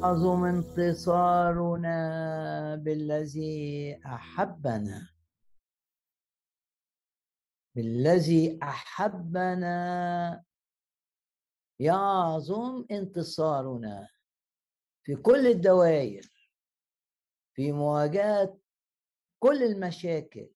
[0.00, 1.96] يعظم انتصارنا
[2.76, 5.10] بالذي أحبنا.
[7.74, 10.44] بالذي أحبنا.
[11.80, 14.08] يعظم انتصارنا
[15.02, 16.22] في كل الدوائر
[17.54, 18.58] في مواجهة
[19.38, 20.50] كل المشاكل.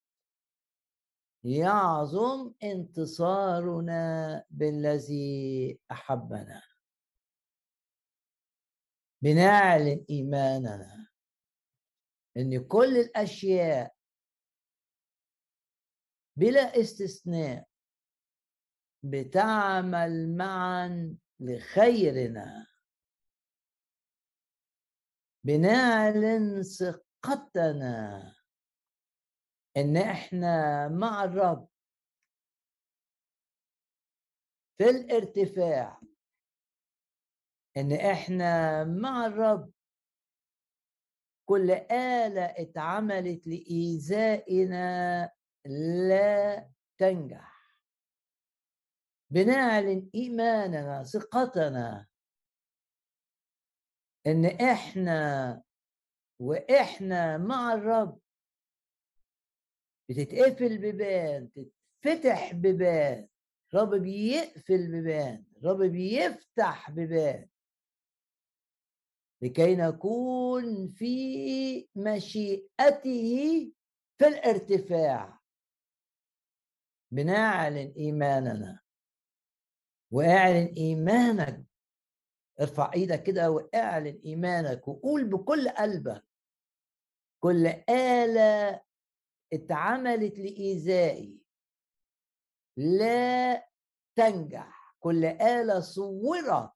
[1.45, 6.74] يعظم انتصارنا بالذي أحبنا.
[9.25, 11.09] بنعلن إيماننا
[12.37, 13.95] إن كل الأشياء
[16.37, 17.69] بلا استثناء
[19.03, 22.67] بتعمل معا لخيرنا.
[25.45, 28.35] بنعلن ثقتنا
[29.77, 31.69] إن إحنا مع الرب
[34.79, 36.01] في الارتفاع.
[37.77, 39.73] إن إحنا مع الرب
[41.49, 45.31] كل آلة اتعملت لإيذائنا
[46.09, 47.55] لا تنجح.
[49.31, 52.07] بنعلن إيماننا ثقتنا
[54.27, 55.63] إن إحنا
[56.41, 58.21] وإحنا مع الرب
[60.09, 63.29] بتتقفل بيبان تتفتح بيبان
[63.75, 67.49] الرب بيقفل بيبان الرب بيفتح بيبان
[69.45, 73.73] لكي نكون في مشيئته
[74.19, 75.41] في الارتفاع.
[77.13, 78.81] بنعلن إيماننا.
[80.13, 81.65] واعلن إيمانك.
[82.61, 86.25] ارفع إيدك كده واعلن إيمانك وقول بكل قلبك.
[87.43, 88.83] كل آلة
[89.53, 91.43] اتعملت لإيذائي.
[92.77, 93.69] لا
[94.17, 94.97] تنجح.
[95.01, 96.74] كل آلة صورت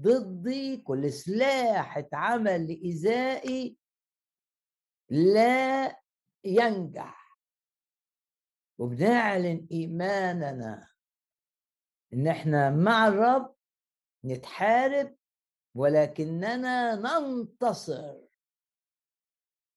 [0.00, 3.76] ضدي كل سلاح اتعمل لإيذائي
[5.10, 5.96] لا
[6.44, 7.38] ينجح.
[8.78, 10.88] وبنعلن إيماننا
[12.12, 13.54] إن إحنا مع الرب
[14.24, 15.16] نتحارب
[15.74, 18.24] ولكننا ننتصر.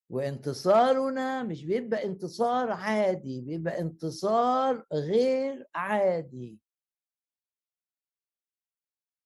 [0.09, 6.59] وانتصارنا مش بيبقى انتصار عادي بيبقى انتصار غير عادي.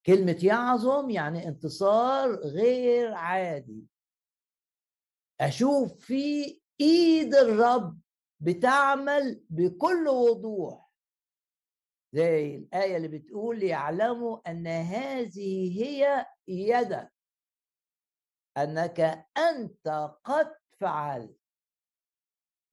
[0.06, 3.88] كلمة يعظم يعني انتصار غير عادي.
[5.42, 8.00] أشوف في إيد الرب
[8.40, 10.92] بتعمل بكل وضوح.
[12.14, 17.14] زي الآية اللي بتقول ليعلموا أن هذه هي يدك.
[18.58, 19.00] أنك
[19.38, 21.42] أنت قد فعلت.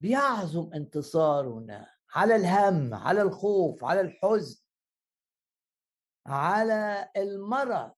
[0.01, 4.63] بيعظم انتصارنا على الهم على الخوف على الحزن.
[6.27, 7.91] على المرض.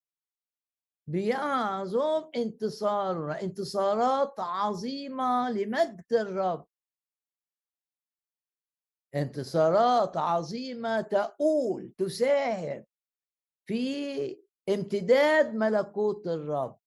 [1.08, 6.68] بيعظم انتصارنا انتصارات عظيمة لمجد الرب.
[9.16, 12.86] انتصارات عظيمة تقول تساهم
[13.68, 16.80] في امتداد ملكوت الرب.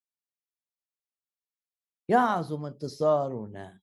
[2.09, 3.81] يعظم انتصارنا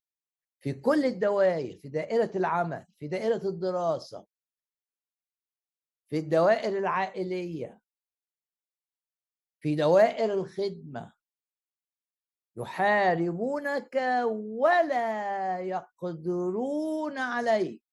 [0.63, 4.25] في كل الدوائر في دائرة العمل في دائرة الدراسة
[6.11, 7.81] في الدوائر العائلية.
[9.61, 11.13] في دوائر الخدمة.
[12.57, 13.95] يحاربونك
[14.59, 17.83] ولا يقدرون عليك.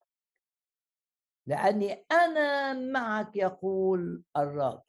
[1.47, 4.83] لأني أنا معك يقول الرب.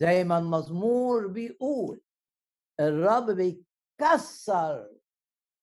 [0.00, 2.02] زي ما المزمور بيقول
[2.80, 4.98] الرب بيكسر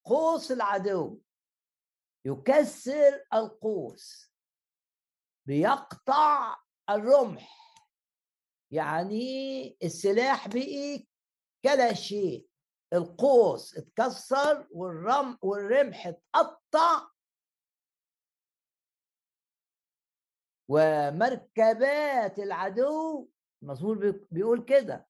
[0.04, 1.20] قوس العدو.
[2.24, 4.31] يكسر القوس.
[5.46, 6.56] بيقطع
[6.90, 7.58] الرمح.
[8.70, 11.06] يعني السلاح بقي
[11.64, 12.48] كلا شيء.
[12.92, 17.08] القوس اتكسر والرم والرمح اتقطع.
[20.68, 23.28] ومركبات العدو
[23.62, 25.08] المزمور بيقول كده.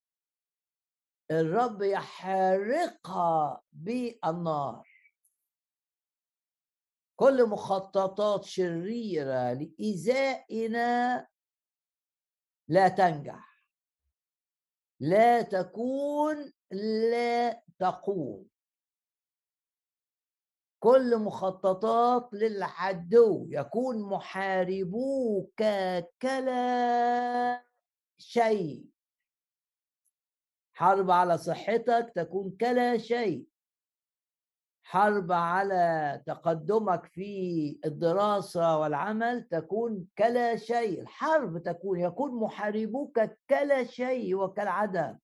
[1.31, 4.92] الرب يحرقها بالنار.
[7.23, 11.27] كل مخططات شريرة لإيذائنا
[12.69, 13.65] لا تنجح.
[15.01, 16.53] لا تكون
[17.11, 18.49] لا تقوم.
[20.81, 25.63] كل مخططات للعدو يكون محاربوك
[26.23, 27.65] كلا
[28.19, 28.87] شيء.
[30.75, 33.52] حرب على صحتك تكون كلا شيء.
[34.85, 41.01] حرب على تقدمك في الدراسة والعمل تكون كلا شيء.
[41.01, 43.21] الحرب تكون يكون محاربوك
[43.51, 45.19] كلا شيء وكالعدم.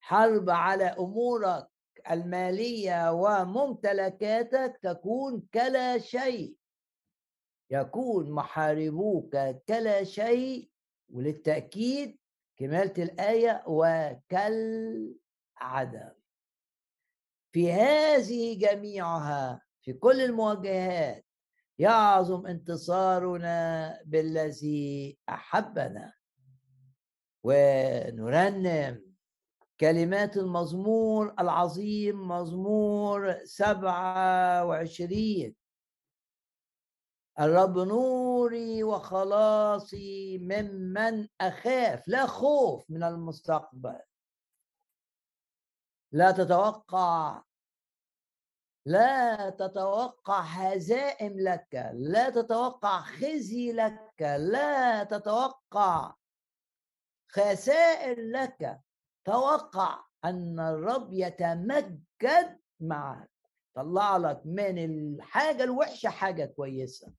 [0.00, 1.68] حرب على أمورك
[2.10, 6.56] المالية وممتلكاتك تكون كلا شيء.
[7.70, 9.36] يكون محاربوك
[9.68, 10.70] كلا شيء
[11.08, 12.18] وللتأكيد
[12.56, 15.18] كمالة الآية وكالعدم.
[17.52, 21.24] في هذه جميعها في كل المواجهات
[21.78, 26.12] يعظم انتصارنا بالذي أحبنا.
[27.44, 29.02] ونرنم
[29.80, 35.54] كلمات المزمور العظيم مزمور سبعة وعشرين.
[37.40, 44.00] الرب نوري وخلاصي ممن أخاف لا خوف من المستقبل.
[46.12, 47.42] لا تتوقع
[48.86, 56.14] لا تتوقع هزائم لك لا تتوقع خزي لك لا تتوقع
[57.30, 58.80] خسائر لك.
[59.24, 63.30] توقع أن الرب يتمجد معك.
[63.74, 67.12] طلع لك من الحاجة الوحشة حاجة كويسة.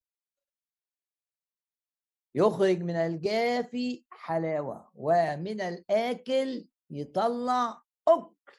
[2.36, 8.59] يخرج من الجافي حلاوة ومن الآكل يطلع أكل.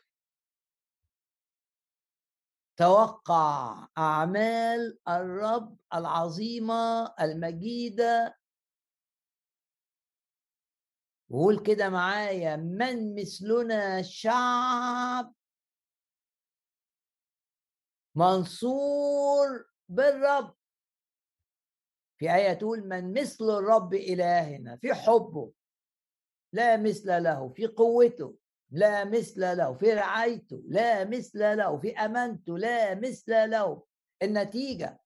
[2.81, 8.39] توقع أعمال الرب العظيمة المجيدة؟
[11.31, 15.35] وقول كده معايا من مثلنا شعب
[18.15, 20.55] منصور بالرب؟
[22.19, 25.53] في آية تقول من مثل الرب إلهنا في حبه
[26.53, 28.40] لا مثل له في قوته.
[28.71, 33.83] لا مثل له في رعايته لا مثل له في أمانته لا مثل له.
[34.23, 35.01] النتيجة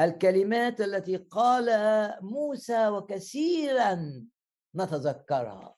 [0.00, 4.26] الكلمات التي قالها موسى وكثيرا
[4.76, 5.76] نتذكرها.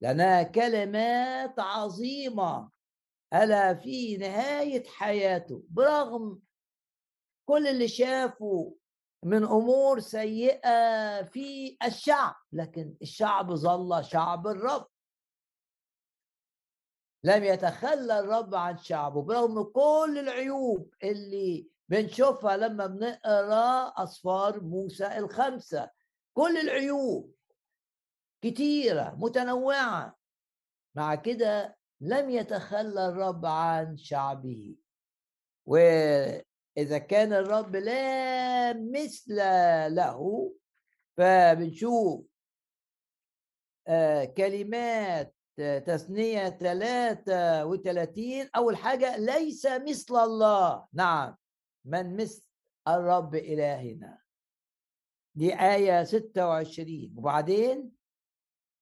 [0.00, 2.70] لأنها كلمات عظيمة.
[3.34, 5.64] ألا في نهاية حياته.
[5.68, 6.40] برغم
[7.48, 8.76] كل اللي شافه
[9.24, 14.86] من أمور سيئة في الشعب لكن الشعب ظل شعب الرب.
[17.24, 25.90] لم يتخلى الرب عن شعبه برغم كل العيوب اللي بنشوفها لما بنقرأ أسفار موسى الخمسة.
[26.34, 27.34] كل العيوب
[28.42, 30.18] كتيرة متنوعة.
[30.94, 34.76] مع كده لم يتخلى الرب عن شعبه.
[35.66, 39.36] وإذا كان الرب لا مثل
[39.94, 40.52] له
[41.16, 42.26] فبنشوف
[43.88, 50.86] آه، كلمات تثنية 33 أول حاجة ليس مثل الله.
[50.92, 51.36] نعم.
[51.84, 52.42] من مثل
[52.88, 54.18] الرب إلهنا.
[55.34, 57.92] دي آية 26 وبعدين؟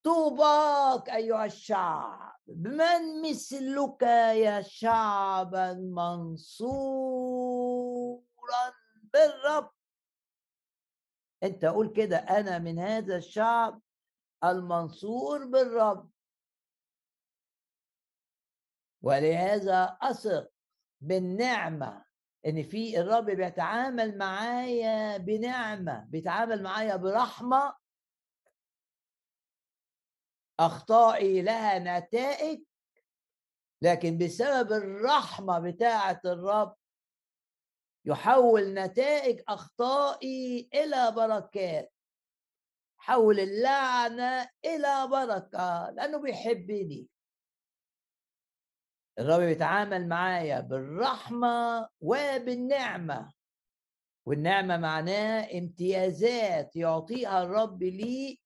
[0.03, 2.33] طوباك أيها الشعب.
[2.47, 4.01] من مثلك
[4.35, 7.13] يا شعبا منصورا
[9.13, 9.69] بالرب؟
[11.43, 13.81] أنت قول كده أنا من هذا الشعب
[14.43, 16.12] المنصور بالرب.
[19.03, 20.49] ولهذا أثق
[21.01, 22.05] بالنعمة
[22.45, 27.75] إن في الرب بيتعامل معايا بنعمة بيتعامل معايا برحمة
[30.59, 32.63] أخطائي لها نتائج
[33.81, 36.75] لكن بسبب الرحمة بتاعة الرب
[38.05, 41.93] يحول نتائج أخطائي إلى بركات
[42.97, 47.07] حول اللعنة إلى بركة لأنه بيحبني.
[49.19, 53.33] الرب بيتعامل معايا بالرحمة وبالنعمة.
[54.27, 58.39] والنعمة معناها امتيازات يعطيها الرب لي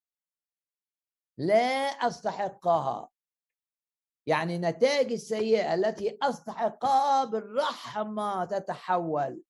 [1.38, 3.10] لا أستحقها.
[4.28, 9.44] يعني نتائج السيئة التي أستحقها بالرحمة تتحول.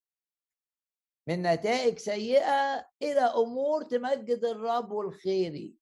[1.27, 5.75] من نتائج سيئة إلى أمور تمجد الرب والخيري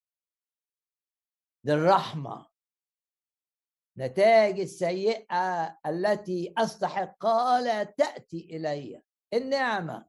[1.63, 2.47] دي الرحمه
[3.97, 9.01] نتائج السيئة التي استحقها لا تأتي إلي.
[9.33, 10.05] النعمة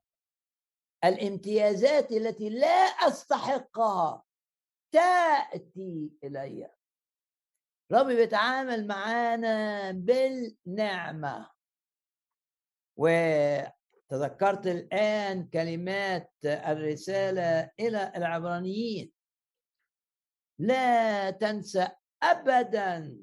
[1.05, 4.25] الامتيازات التي لا استحقها
[4.93, 6.71] تأتي إلي.
[7.93, 11.51] ربي بيتعامل معانا بالنعمة.
[12.97, 19.13] وتذكرت الآن كلمات الرسالة إلى العبرانيين.
[20.59, 21.89] لا تنسى
[22.23, 23.19] أبدا.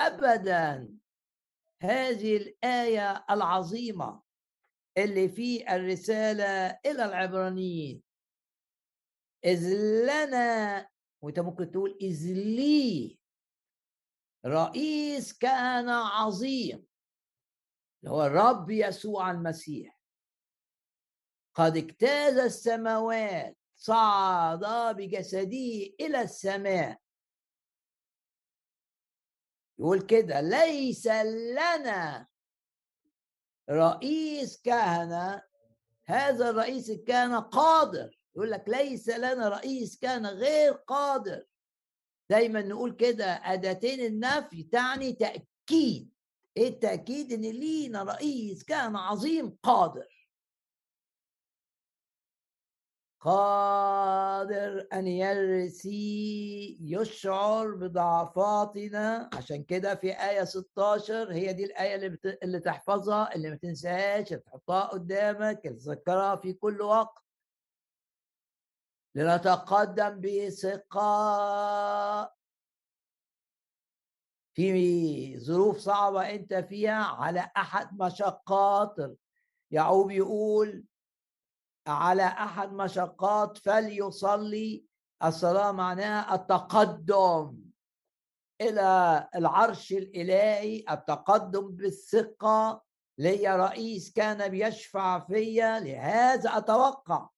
[0.00, 0.98] أبدا.
[1.82, 4.22] هذه الآية العظيمة
[4.98, 8.02] اللي في الرسالة إلى العبرانيين.
[9.44, 9.74] إذ
[10.04, 10.88] لنا
[11.22, 13.18] وأنت ممكن تقول إذ لي
[14.46, 16.86] رئيس كان عظيم.
[18.00, 20.00] اللي هو الرب يسوع المسيح.
[21.54, 24.64] قد اجتاز السماوات صعد
[24.96, 27.00] بجسده إلى السماء.
[29.78, 32.26] يقول كده ليس لنا
[33.70, 35.42] رئيس كهنة
[36.06, 38.18] هذا الرئيس كان قادر.
[38.36, 41.44] يقول لك ليس لنا رئيس كان غير قادر.
[42.30, 46.12] دايما نقول كده أداتين النفي تعني تأكيد.
[46.56, 50.17] إيه التأكيد؟ إن لينا رئيس كان عظيم قادر.
[53.20, 59.30] قادر أن يرثي يشعر بضعفاتنا.
[59.34, 62.38] عشان كده في آية 16 هي دي الآية اللي, بت...
[62.42, 67.24] اللي تحفظها اللي ما تنساهاش تحطها قدامك تذكرها في كل وقت.
[69.14, 71.18] لنتقدم بثقة.
[74.54, 78.96] في ظروف صعبة أنت فيها على أحد مشقات.
[79.70, 80.84] يعقوب يقول
[81.88, 84.84] على أحد مشقات فليصلي.
[85.24, 87.58] الصلاة معناها التقدم
[88.60, 92.82] إلى العرش الإلهي التقدم بالثقة.
[93.18, 97.28] لي رئيس كان بيشفع فيا لهذا أتوقع.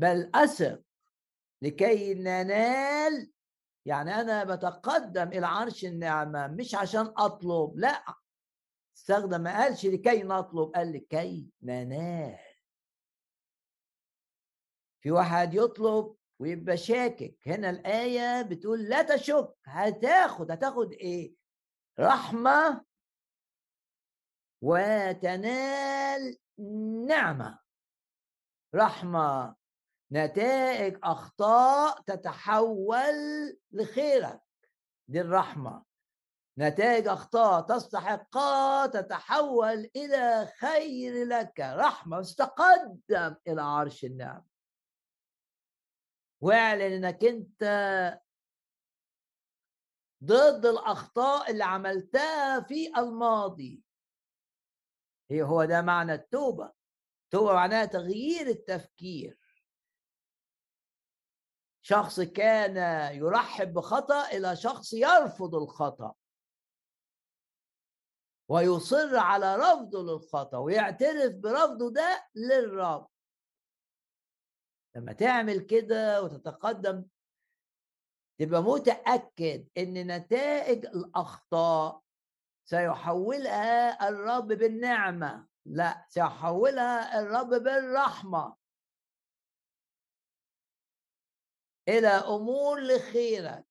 [0.00, 0.82] بل أثق
[1.62, 3.30] لكي ننال.
[3.86, 8.04] يعني أنا بتقدم إلى عرش النعمة مش عشان أطلب لا.
[8.96, 12.49] استخدم ما قالش لكي نطلب قال لكي ننال.
[15.00, 17.38] في واحد يطلب ويبقى شاكك.
[17.46, 21.34] هنا الآية بتقول لا تشك هتاخد هتاخد إيه؟
[22.00, 22.84] رحمة
[24.62, 26.36] وتنال
[27.06, 27.58] نعمة.
[28.74, 29.56] رحمة
[30.12, 33.14] نتائج أخطاء تتحول
[33.72, 34.40] لخيرك.
[35.08, 35.84] دي الرحمة.
[36.58, 41.60] نتائج أخطاء تستحقها تتحول إلى خير لك.
[41.60, 44.49] رحمة تقدم إلى عرش النعم
[46.40, 47.62] واعلن إنك أنت
[50.24, 53.82] ضد الأخطاء اللي عملتها في الماضي.
[55.30, 56.72] هي هو ده معنى التوبة.
[57.24, 59.38] التوبة معناها تغيير التفكير.
[61.82, 62.76] شخص كان
[63.14, 66.14] يرحب بخطأ إلى شخص يرفض الخطأ.
[68.48, 73.08] ويصر على رفضه للخطأ ويعترف برفضه ده للرب.
[74.96, 77.04] لما تعمل كده وتتقدم
[78.38, 82.02] تبقى متأكد إن نتائج الأخطاء
[82.64, 88.56] سيحولها الرب بالنعمة لا سيحولها الرب بالرحمة.
[91.88, 93.66] إلى أمور لخيرك.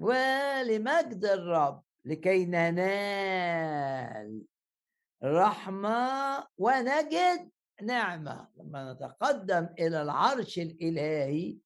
[0.00, 4.42] ولمجد الرب لكي ننال
[5.24, 7.50] رحمة ونجد
[7.82, 11.58] نعمة لما نتقدم إلى العرش الإلهي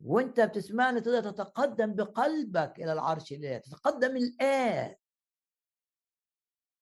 [0.00, 4.94] وأنت بتسمعني تقدر تتقدم بقلبك إلى العرش الإلهي تتقدم الآن.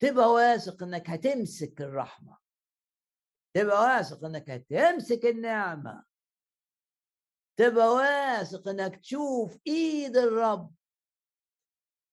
[0.02, 2.38] تبقى واثق إنك هتمسك الرحمة.
[3.54, 6.04] تبقى واثق إنك هتمسك النعمة.
[7.56, 10.74] تبقى واثق إنك تشوف إيد الرب.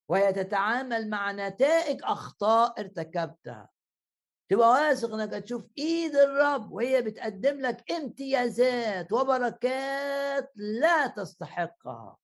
[0.10, 3.70] وهي تتعامل مع نتائج أخطاء ارتكبتها.
[4.50, 12.18] تبقى واثق إنك هتشوف إيد الرب وهي بتقدم لك امتيازات وبركات لا تستحقها.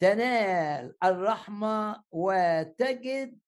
[0.00, 3.38] تنال الرحمة وتجد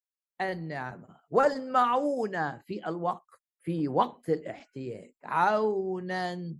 [0.40, 5.14] النعمة والمعونة في الوقت في وقت الاحتياج.
[5.24, 6.56] عونا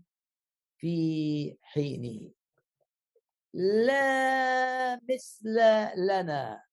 [0.76, 2.30] في حينه.
[3.54, 5.57] لا مثل
[5.97, 6.67] لنا.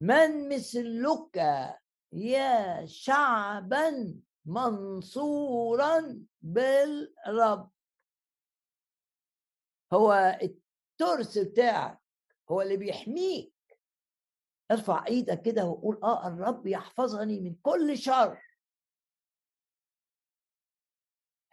[0.00, 1.36] من مثلك
[2.12, 7.70] يا شعبا منصورا بالرب؟
[9.92, 11.98] هو الترس بتاعك
[12.50, 13.52] هو اللي بيحميك.
[14.70, 18.38] ارفع إيدك كده وقول آه الرب يحفظني من كل شر.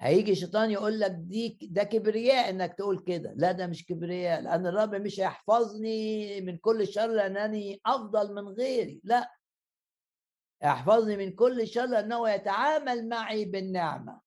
[0.03, 3.33] هيجي الشيطان يقول لك دي ده كبرياء انك تقول كده.
[3.36, 9.01] لا ده مش كبرياء لأن الرب مش هيحفظني من كل شر لأنني أفضل من غيري.
[9.03, 9.31] لا.
[10.63, 14.22] يحفظني من كل شر لأنه يتعامل معي بالنعمة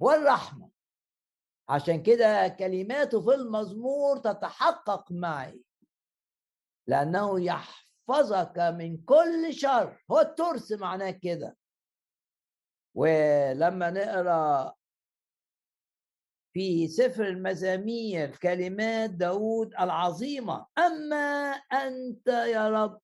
[0.00, 0.70] والرحمة.
[1.68, 5.64] عشان كده كلماته في المزمور تتحقق معي.
[6.86, 10.04] لأنه يحفظك من كل شر.
[10.10, 11.56] هو الترس معناه كده.
[12.94, 14.74] ولما نقرأ
[16.52, 23.00] في سفر المزامير كلمات داود العظيمة أما أنت يا رب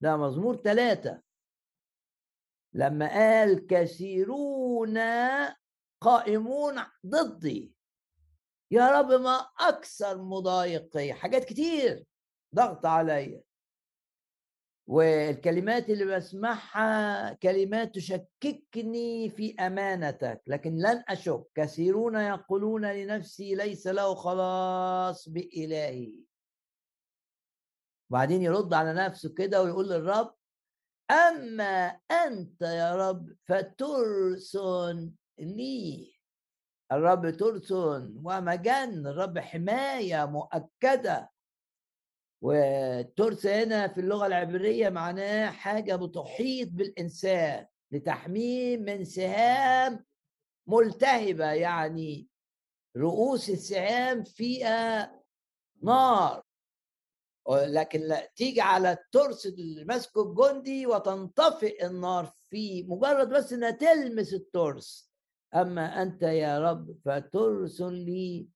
[0.00, 1.22] ده مزمور ثلاثة
[2.72, 4.98] لما قال كثيرون
[6.00, 7.74] قائمون ضدي
[8.70, 12.04] يا رب ما أكثر مضايقي حاجات كتير
[12.54, 13.42] ضغط عليا.
[14.92, 21.42] والكلمات اللي بسمعها كلمات تشككني في أمانتك لكن لن أشك.
[21.54, 26.24] كثيرون يقولون لنفسي ليس له خلاص بإلهي.
[28.10, 30.34] وبعدين يرد على نفسه كده ويقول للرب
[31.10, 36.12] أما أنت يا رب فترسن لي.
[36.92, 41.31] الرب ترسن ومجن الرب حماية مؤكدة.
[42.42, 50.04] والترس هنا في اللغة العبرية معناه حاجة بتحيط بالإنسان لتحميه من سهام
[50.66, 52.28] ملتهبة يعني
[52.96, 55.20] رؤوس السهام فيها
[55.82, 56.42] نار.
[57.50, 65.12] لكن تيجي على الترس اللي ماسكه الجندي وتنطفئ النار فيه مجرد بس إنها تلمس الترس.
[65.54, 68.48] أما أنت يا رب فترسل لي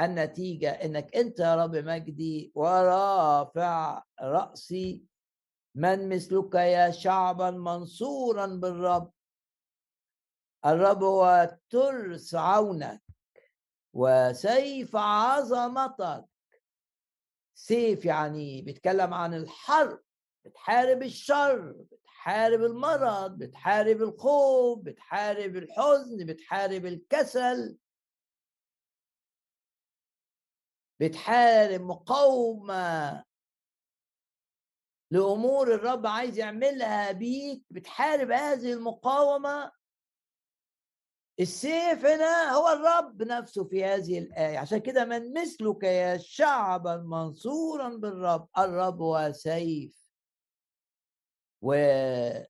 [0.00, 5.04] النتيجة إنك أنت يا رب مجدي ورافع رأسي.
[5.74, 9.12] من مثلك يا شعبا منصورا بالرب.
[10.66, 13.02] الرب هو ترس عونك
[13.92, 16.24] وسيف عظمتك.
[17.54, 20.00] سيف يعني بيتكلم عن الحرب
[20.44, 27.78] بتحارب الشر بتحارب المرض بتحارب الخوف بتحارب الحزن بتحارب الكسل.
[31.00, 33.24] بتحارب مقاومة
[35.10, 39.72] لأمور الرب عايز يعملها بيك بتحارب هذه المقاومة.
[41.40, 44.58] السيف هنا هو الرب نفسه في هذه الآية.
[44.58, 50.08] عشان كده من مثلك يا شعبا منصورا بالرب الرب هو سيف.
[51.62, 52.46] وسيف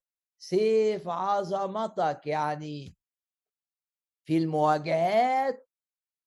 [1.07, 2.95] عظمتك يعني
[4.25, 5.68] في المواجهات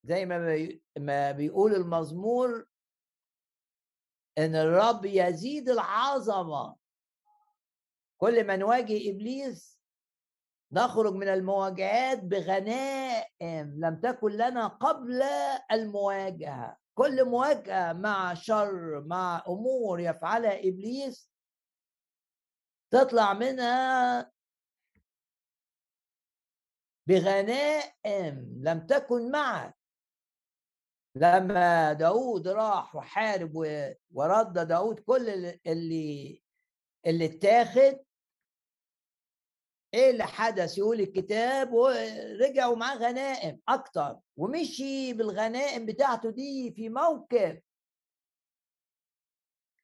[0.04, 2.66] زي ما ما بيقول المزمور
[4.38, 6.76] إن الرب يزيد العظمة.
[8.20, 9.82] كل ما نواجه إبليس
[10.72, 15.22] نخرج من المواجهات بغنائم لم تكن لنا قبل
[15.72, 16.76] المواجهة.
[16.94, 21.32] كل مواجهة مع شر مع أمور يفعلها إبليس
[22.90, 24.32] تطلع منها
[27.06, 29.81] بغنائم لم تكن معك.
[31.14, 33.52] لما داود راح وحارب
[34.12, 35.28] ورد داود كل
[35.66, 36.42] اللي
[37.06, 37.98] اللي اتاخد
[39.94, 47.62] إيه اللي حدث؟ يقول الكتاب ورجعوا معاه غنائم أكتر ومشي بالغنائم بتاعته دي في موكب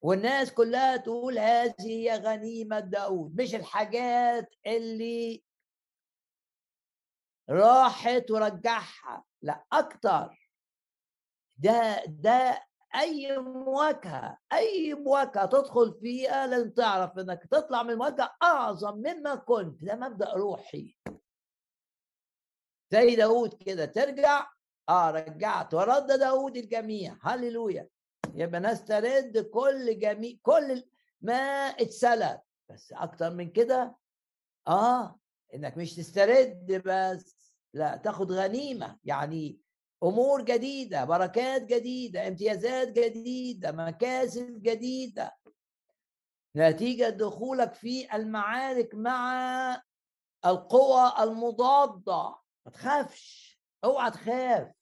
[0.02, 5.42] والناس كلها تقول هذه هي غنيمة داود مش الحاجات اللي
[7.50, 10.47] راحت ورجعها لا أكتر.
[11.58, 12.62] ده ده
[12.94, 19.84] أي مواجهة أي مواجهة تدخل فيها لازم تعرف إنك تطلع من المواجهه أعظم مما كنت
[19.84, 20.96] ده مبدأ روحي.
[22.90, 24.46] زي داود كده ترجع؟
[24.88, 25.74] آه رجعت.
[25.74, 27.16] ورد داود الجميع.
[27.22, 27.88] هللويا.
[28.34, 30.84] يبقى نسترد كل جميع كل
[31.20, 31.34] ما
[31.66, 32.40] اتسلب
[32.70, 33.96] بس أكتر من كده؟
[34.68, 35.18] آه
[35.54, 38.98] إنك مش تسترد بس لا تاخد غنيمة.
[39.04, 39.60] يعني
[40.02, 45.36] أمور جديدة بركات جديدة امتيازات جديدة مكاسب جديدة.
[46.56, 49.82] نتيجة دخولك في المعارك مع
[50.46, 52.38] القوى المضادة.
[52.66, 53.60] ما تخافش.
[53.84, 54.72] أوعى تخاف.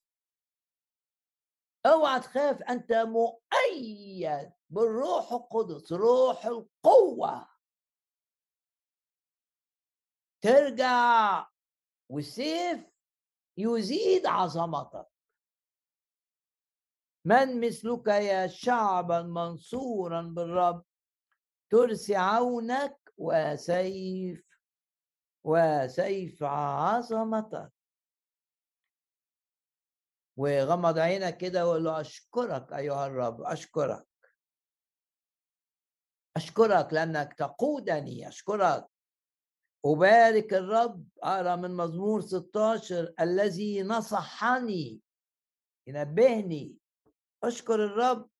[1.86, 2.62] أوعى تخاف.
[2.62, 7.48] أنت مؤيد بالروح القدس روح القوة.
[10.40, 11.46] ترجع.
[12.08, 12.95] والسيف
[13.56, 15.06] يزيد عظمتك
[17.24, 20.84] من مثلك يا شعبا منصورا بالرب؟
[21.70, 24.46] ترسي عونك وسيف
[25.44, 27.72] وسيف عظمتك
[30.36, 34.06] وغمض عينك كده وقول له أشكرك أيها الرب أشكرك.
[36.36, 38.86] أشكرك لأنك تقودني أشكرك.
[39.92, 45.00] أبارك الرب أرى من مزمور 16 الذي نصحني
[45.86, 46.76] ينبهني.
[47.44, 48.30] أشكر الرب.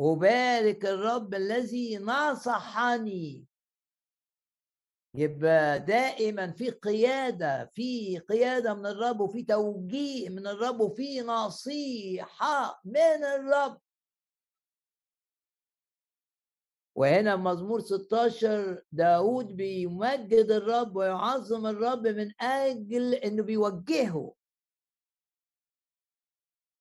[0.00, 3.46] أبارك الرب الذي نصحني.
[5.14, 13.24] يبقى دائما في قيادة في قيادة من الرب وفي توجيه من الرب وفي نصيحة من
[13.24, 13.80] الرب.
[16.96, 24.34] وهنا مزمور 16 داود بيمجد الرب ويعظم الرب من أجل أنه بيوجهه.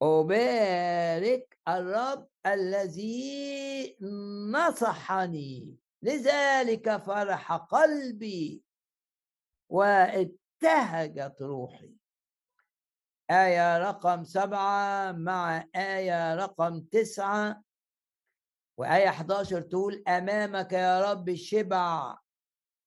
[0.01, 3.97] أبارك الرب الذي
[4.51, 8.63] نصحني لذلك فرح قلبي
[9.69, 11.95] وابتهجت روحي.
[13.31, 17.64] آية رقم سبعة مع آية رقم تسعة
[18.77, 22.17] وآية 11 تقول أمامك يا رب الشبع.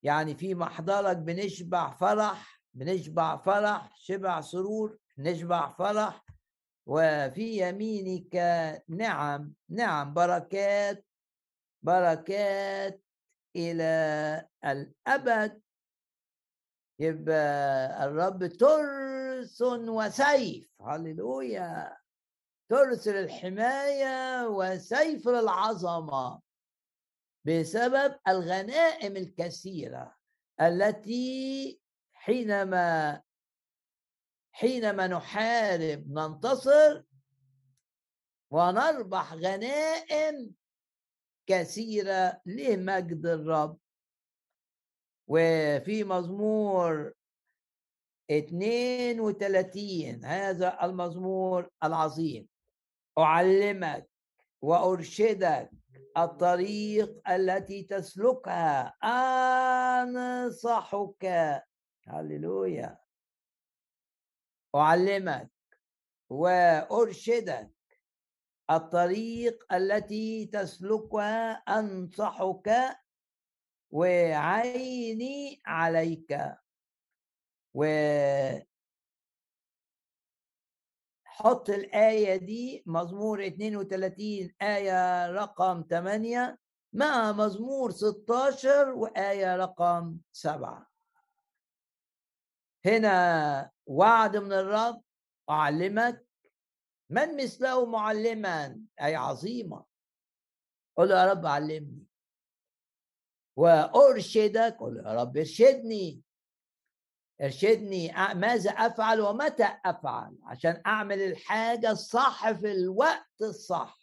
[0.03, 6.25] يعني في محضرك بنشبع فرح بنشبع فرح شبع سرور نشبع فرح.
[6.87, 8.37] وفي يمينك
[8.89, 11.05] نعم نعم بركات
[11.83, 13.03] بركات
[13.57, 15.63] إلى الأبد.
[17.01, 20.71] يبقى الرب ترس وسيف.
[20.83, 21.97] هللويا.
[22.69, 26.41] ترس للحماية وسيف للعظمة
[27.45, 30.17] بسبب الغنائم الكثيرة
[30.61, 31.81] التي
[32.13, 33.23] حينما
[34.53, 37.03] حينما نحارب ننتصر
[38.51, 40.55] ونربح غنائم
[41.47, 43.79] كثيرة لمجد الرب.
[45.27, 47.13] وفي مزمور
[48.31, 52.49] 32 هذا المزمور العظيم.
[53.19, 54.11] أعلمك
[54.63, 55.71] وأرشدك
[56.17, 58.95] الطريق التي تسلكها.
[60.03, 61.25] أنصحك.
[62.09, 62.99] هللويا.
[64.75, 65.51] أعلمك
[66.31, 67.71] وأرشدك
[68.71, 71.53] الطريق التي تسلكها.
[71.53, 72.99] أنصحك
[73.91, 76.39] وعيني عليك.
[81.39, 86.59] حط الآية دي مزمور 32 آية رقم 8
[86.93, 90.91] مع مزمور 16 وآية رقم 7
[92.87, 95.03] هنا وعد من الرب
[95.51, 96.27] أعلمك
[97.11, 99.85] من مثله معلما أي عظيمة.
[100.97, 102.07] قل يا رب علمني.
[103.57, 106.23] وأرشدك قل يا رب ارشدني.
[107.43, 113.99] ارشدني ماذا أفعل ومتى أفعل؟ عشان أعمل الحاجة الصح في الوقت الصح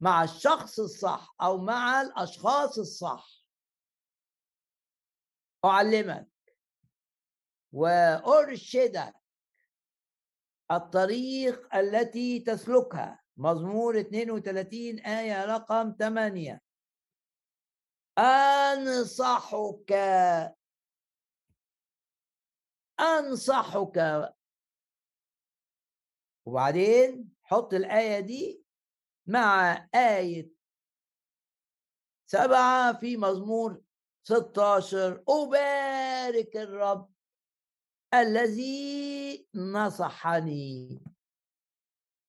[0.00, 3.28] مع الشخص الصح أو مع الأشخاص الصح.
[5.64, 6.28] أعلمك
[7.72, 9.14] وأرشدك
[10.70, 13.22] الطريق التي تسلكها.
[13.36, 16.62] مزمور 32 آية رقم 8
[18.18, 19.92] أنصحك
[23.00, 24.32] أنصحك.
[26.46, 28.62] وبعدين حط الآية دي
[29.26, 30.50] مع آية
[32.26, 33.82] سبعة في مزمور
[34.22, 37.12] 16 أبارك الرب
[38.14, 41.00] الذي نصحني.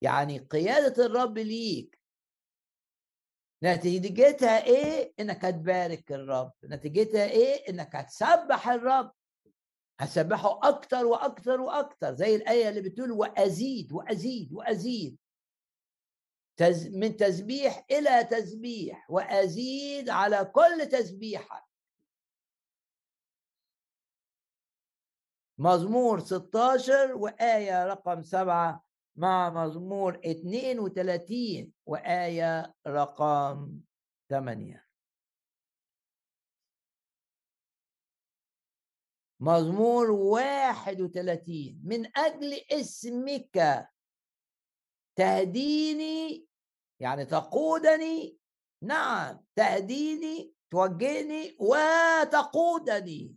[0.01, 1.99] يعني قيادة الرب ليك.
[3.63, 6.53] نتيجتها إيه؟ إنك هتبارك الرب.
[6.63, 9.13] نتيجتها إيه؟ إنك هتسبح الرب.
[9.99, 15.17] هسبحه أكتر وأكتر وأكتر زي الآية اللي بتقول وأزيد وأزيد وأزيد.
[16.91, 21.67] من تسبيح إلى تسبيح وأزيد على كل تسبيحة.
[25.57, 28.83] مزمور 16 وآية رقم 7
[29.15, 33.79] مع مزمور 32 وآية رقم
[34.29, 34.86] 8
[39.39, 43.87] مزمور 31 من أجل اسمك
[45.15, 46.47] تهديني
[46.99, 48.37] يعني تقودني
[48.83, 53.35] نعم تهديني توجهني وتقودني.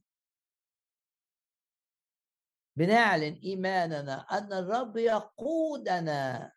[2.77, 6.53] بنعلن إيماننا أن الرب يقودنا.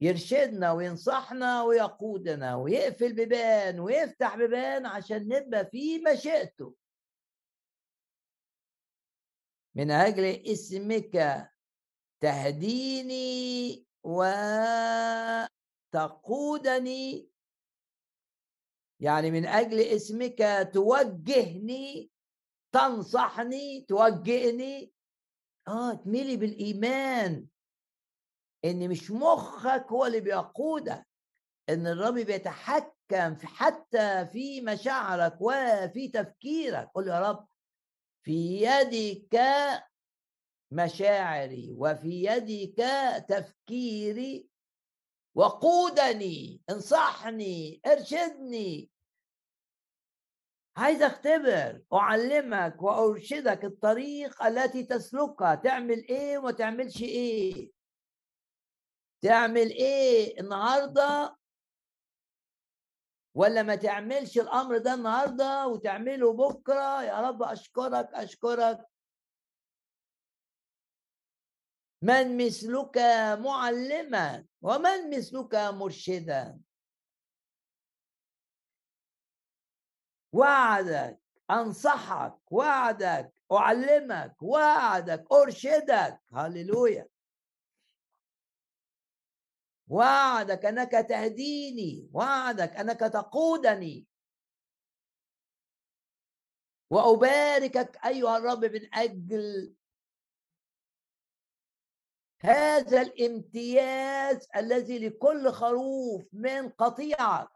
[0.00, 6.74] يرشدنا وينصحنا ويقودنا ويقفل بيبان ويفتح بيبان عشان نبقى في مشيئته.
[9.78, 11.46] من أجل اسمك
[12.22, 13.86] تهديني
[15.92, 17.30] وتقودني.
[19.00, 22.10] يعني من أجل اسمك توجهني
[22.74, 24.92] تنصحني توجهني
[25.68, 27.46] آه تملي بالإيمان.
[28.64, 31.06] إن مش مخك هو اللي بيقودك.
[31.68, 36.90] إن الرب بيتحكم في حتى في مشاعرك وفي تفكيرك.
[36.94, 37.48] قل يا رب
[38.24, 39.40] في يدك
[40.72, 42.84] مشاعري وفي يدك
[43.28, 44.48] تفكيري.
[45.34, 48.90] وقودني انصحني ارشدني.
[50.76, 55.54] عايز اختبر اعلمك وارشدك الطريق التي تسلكها.
[55.54, 57.70] تعمل إيه وما تعملش إيه؟
[59.22, 61.37] تعمل إيه النهارده
[63.38, 68.86] ولا ما تعملش الأمر ده النهارده وتعمله بكرة؟ يا رب أشكرك أشكرك.
[72.02, 72.98] من مثلك
[73.38, 76.60] معلما ومن مثلك مرشدا.
[80.32, 81.20] وعدك
[81.50, 86.20] أنصحك وعدك أعلمك وعدك أرشدك.
[86.32, 87.06] هللويا.
[89.88, 94.06] وعدك أنك تهديني وعدك أنك تقودني.
[96.90, 99.74] وأباركك أيها الرب من أجل
[102.40, 107.48] هذا الامتياز الذي لكل خروف من قطيعك.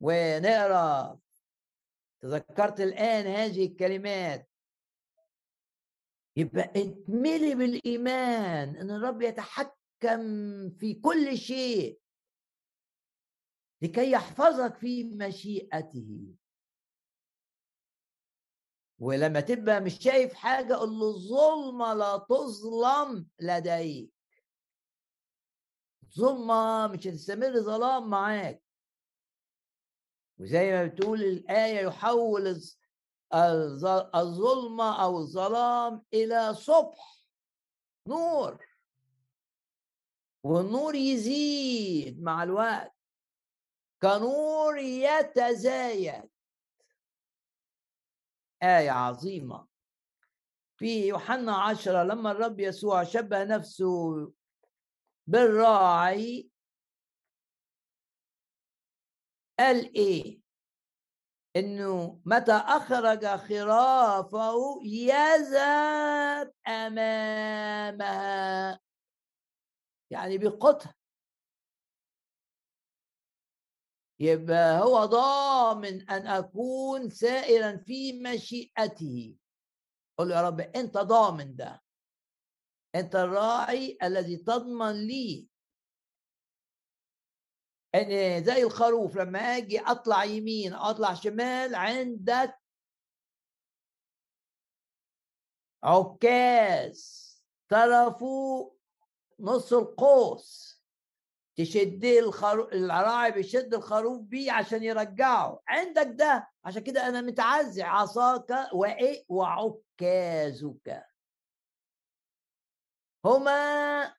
[0.00, 1.18] ونقرأ
[2.20, 4.53] تذكرت الآن هذه الكلمات.
[6.36, 10.20] يبقى اتملي بالإيمان إن الرب يتحكم
[10.70, 12.00] في كل شيء.
[13.82, 16.34] لكي يحفظك في مشيئته.
[18.98, 24.14] ولما تبقى مش شايف حاجة قول له الظلمة لا تظلم لديك.
[26.16, 28.62] ظلمة مش هتستمر ظلام معاك.
[30.38, 32.60] وزي ما بتقول الآية يحول
[34.14, 37.26] الظلمة أو الظلام إلى صبح.
[38.08, 38.66] نور.
[40.44, 42.94] والنور يزيد مع الوقت.
[44.02, 46.30] كنور يتزايد.
[48.62, 49.66] آية عظيمة.
[50.76, 54.32] في يوحنا عشرة لما الرب يسوع شبه نفسه
[55.26, 56.50] بالراعي
[59.58, 60.43] قال إيه؟
[61.56, 68.14] إنه متى أخرج خرافه يذهب أمامها.
[70.10, 70.94] يعني بيقطها
[74.20, 79.36] يبقى هو ضامن أن أكون سائرا في مشيئته.
[80.18, 81.82] قل يا رب أنت ضامن ده.
[82.94, 85.48] أنت الراعي الذي تضمن لي
[87.94, 92.58] ان زي الخروف لما آجي أطلع يمين أو أطلع شمال عندك
[95.84, 97.24] عكاز
[97.68, 98.74] طرفه
[99.40, 100.74] نص القوس
[101.56, 105.60] تشد الخروف الراعي بيشد الخروف بيه عشان يرجعه.
[105.68, 111.04] عندك ده؟ عشان كده أنا متعزي عصاك وإيه؟ وعكازك.
[113.24, 114.14] هما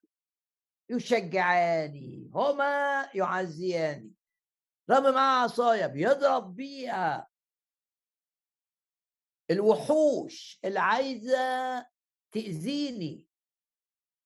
[0.90, 4.14] يشجعاني هما يعزياني.
[4.90, 7.28] رمي معاه عصاية بيضرب بيها.
[9.52, 11.38] الوحوش اللي عايزة
[12.32, 13.26] تأذيني.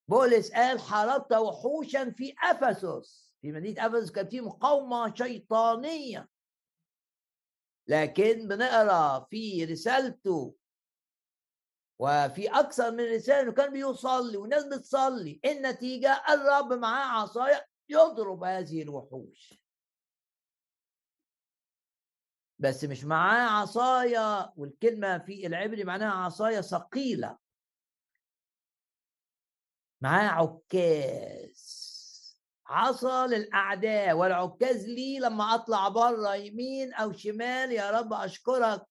[0.08, 3.36] بولس قال حاربت وحوشا في أفسس.
[3.42, 6.30] في مدينة أفسس كان في مقاومة شيطانية.
[7.88, 10.56] لكن بنقرأ في رسالته
[12.00, 18.82] وفي أكثر من رساله انه كان بيصلي والناس بتصلي النتيجة الرب معاه عصاية يضرب هذه
[18.82, 19.64] الوحوش.
[22.60, 27.38] بس مش معاه عصاية والكلمة في العبري معناها عصاية ثقيلة.
[30.02, 31.80] معاه عكاز.
[32.68, 38.89] عصا للأعداء والعكاز لي لما أطلع بره يمين أو شمال يا رب أشكرك.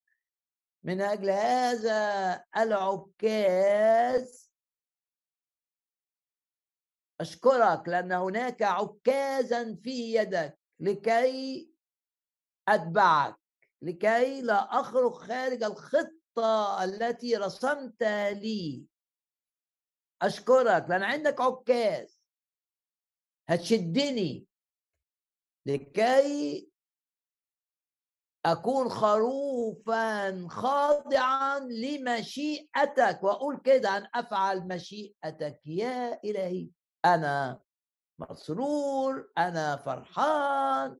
[0.84, 4.50] من أجل هذا العكاز.
[7.20, 11.70] أشكرك لأن هناك عكازا في يدك لكي
[12.68, 13.36] أتبعك
[13.82, 18.86] لكي لا أخرج خارج الخطة التي رسمتها لي.
[20.22, 22.20] أشكرك لأن عندك عكاز.
[23.48, 24.46] هتشدني
[25.66, 26.70] لكي
[28.52, 35.60] أكون خروفا خاضعا لمشيئتك وأقول كده أن أفعل مشيئتك.
[35.66, 36.68] يا إلهي
[37.04, 37.60] أنا
[38.18, 40.98] مسرور أنا فرحان.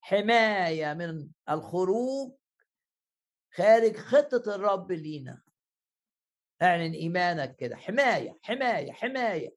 [0.00, 2.32] حماية من الخروج
[3.56, 5.42] خارج خطة الرب لينا.
[6.62, 7.76] اعلن إيمانك كده.
[7.76, 9.54] حماية حماية حماية.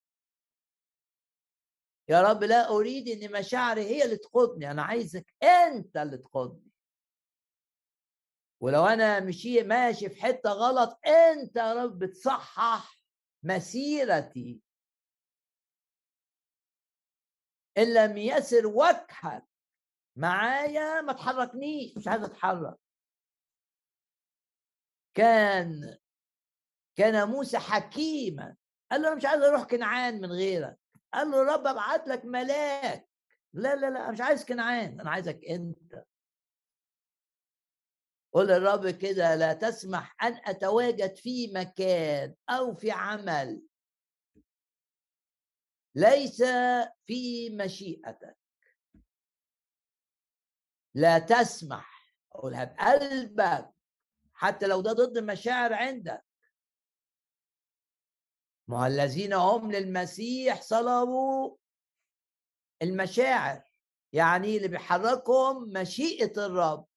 [2.09, 6.71] يا رب لا أريد إن مشاعري هي اللي تقودني أنا عايزك أنت اللي تقودني.
[8.61, 12.97] ولو أنا مشي ماشي في حتة غلط أنت يا رب تصحح
[13.43, 14.61] مسيرتي.
[17.77, 19.45] إن لم يسر وجهك
[20.15, 22.77] معايا ما تحركنيش مش عايز أتحرك.
[25.13, 25.97] كان
[26.95, 28.55] كان موسى حكيما
[28.91, 30.79] قال له أنا مش عايز أروح كنعان من غيرك.
[31.13, 33.09] قال له رب ابعت لك ملاك.
[33.53, 36.05] لا لا لا مش عايز كنعان أنا عايزك أنت.
[38.33, 43.61] قول للرب كده لا تسمح أن أتواجد في مكان أو في عمل
[45.95, 46.43] ليس
[47.05, 48.37] في مشيئتك.
[50.95, 53.73] لا تسمح قولها بقلبك
[54.33, 56.26] حتى لو ده ضد المشاعر عندك.
[58.69, 61.57] ما الذين هم للمسيح صلبوا
[62.81, 63.63] المشاعر
[64.13, 66.87] يعني اللي بيحركهم مشيئة الرب.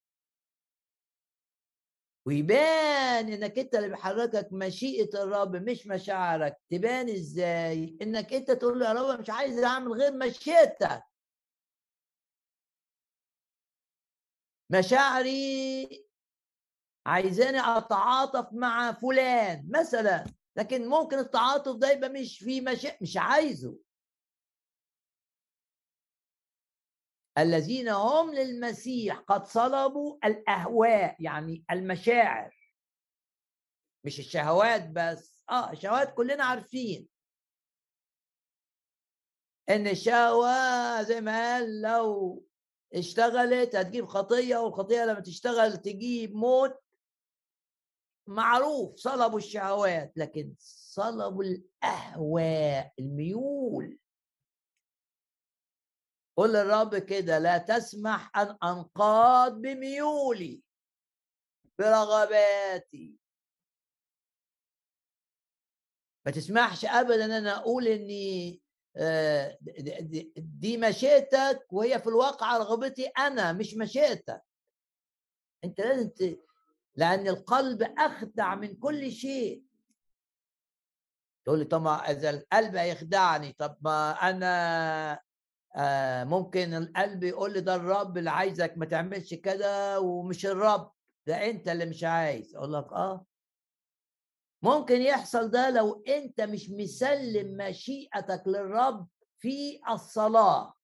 [2.26, 6.56] ويبان إنك أنت اللي بيحركك مشيئة الرب مش مشاعرك.
[6.70, 11.02] تبان إزاي؟ إنك أنت تقول له يا رب مش عايز أعمل غير مشيئتك.
[14.70, 16.06] مشاعري
[17.06, 20.39] عايزاني أتعاطف مع فلان مثلا.
[20.60, 23.78] لكن ممكن التعاطف ده يبقى مش في مش مش عايزه.
[27.38, 32.56] الذين هم للمسيح قد صلبوا الأهواء يعني المشاعر.
[34.04, 37.08] مش الشهوات بس آه الشهوات كلنا عارفين.
[39.68, 42.44] إن الشهوة زي ما قال لو
[42.94, 46.89] اشتغلت هتجيب خطية والخطية لما تشتغل تجيب موت.
[48.30, 53.98] معروف صلبوا الشهوات لكن صلبوا الأهواء الميول.
[56.36, 60.62] قل للرب كده لا تسمح أن أنقاد بميولي
[61.78, 63.16] برغباتي.
[66.26, 68.60] ما تسمحش ابدا إن أنا أقول إني
[68.96, 69.58] آه،
[70.36, 74.42] دي مشيئتك وهي في الواقع رغبتي أنا مش مشيئتك
[75.64, 76.10] أنت لازم
[76.96, 79.62] لأن القلب أخدع من كل شيء.
[81.44, 85.20] تقول لي طب إذا القلب هيخدعني طب ما أنا
[85.76, 90.92] آه ممكن القلب يقول لي ده الرب اللي عايزك ما تعملش كده ومش الرب
[91.26, 92.56] ده أنت اللي مش عايز.
[92.56, 93.26] أقول لك آه.
[94.62, 100.74] ممكن يحصل ده لو أنت مش مسلم مشيئتك للرب في الصلاة.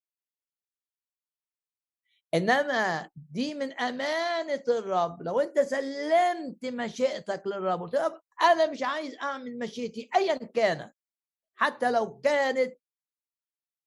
[2.36, 5.22] إنما دي من أمانة الرب.
[5.22, 7.94] لو أنت سلمت مشيئتك للرب قلت
[8.42, 10.94] أنا مش عايز أعمل مشيئتي ايا كانت
[11.58, 12.76] حتى لو كانت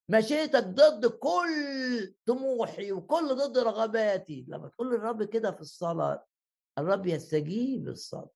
[0.10, 4.46] مشيئتك ضد كل طموحي وكل ضد رغباتي.
[4.48, 6.26] لما تقول للرب كده في الصلاة
[6.78, 8.30] الرب يستجيب للصلاة.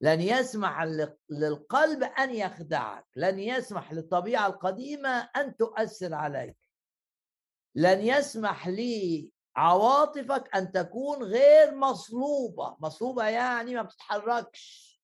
[0.00, 0.82] لن يسمح
[1.30, 3.06] للقلب أن يخدعك.
[3.16, 6.65] لن يسمح للطبيعة القديمة أن تؤثر عليك.
[7.76, 12.76] لن يسمح لي عواطفك أن تكون غير مصلوبة.
[12.80, 14.96] مصلوبة يعني ما بتتحركش.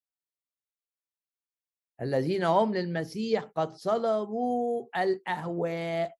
[2.00, 6.16] الذين هم للمسيح قد صلبوا الأهواء.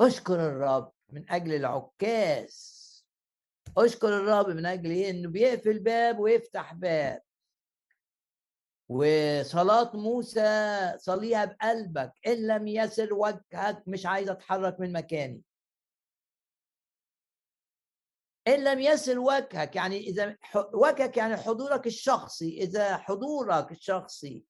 [0.00, 2.82] أشكر الرب من أجل العكاز
[3.78, 7.22] أشكر الرب من أجل إيه؟ إنه بيقفل باب ويفتح باب.
[8.92, 15.42] وصلاة موسى صليها بقلبك إن لم يسر وجهك مش عايز أتحرك من مكاني.
[18.48, 20.36] إن لم يسر وجهك يعني إذا
[20.74, 24.44] وجهك يعني حضورك الشخصي إذا حضورك الشخصي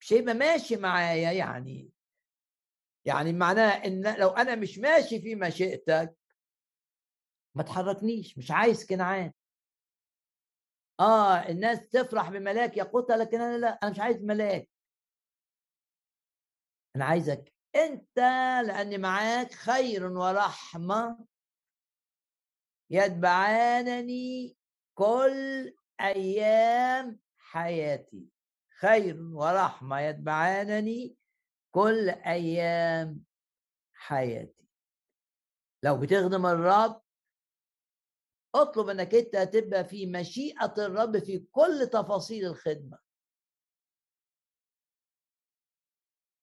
[0.00, 1.90] مش هيبقى ماشي معايا يعني.
[3.04, 6.14] يعني معناه إن لو أنا مش ماشي في مشيئتك
[7.54, 9.32] ما تحركنيش مش عايز كنعان.
[11.00, 14.70] آه الناس تفرح بملاك يقوتها لكن أنا لأ أنا مش عايز ملاك.
[16.96, 18.18] أنا عايزك أنت
[18.66, 21.26] لاني معاك خير ورحمة
[22.90, 24.56] يتبعانني
[24.94, 28.26] كل أيام حياتي.
[28.80, 31.16] خير ورحمة يتبعانني
[31.74, 33.24] كل أيام
[33.94, 34.68] حياتي.
[35.82, 37.02] لو بتخدم الرب
[38.54, 42.98] أطلب أنك أنت تبقى في مشيئة الرب في كل تفاصيل الخدمة.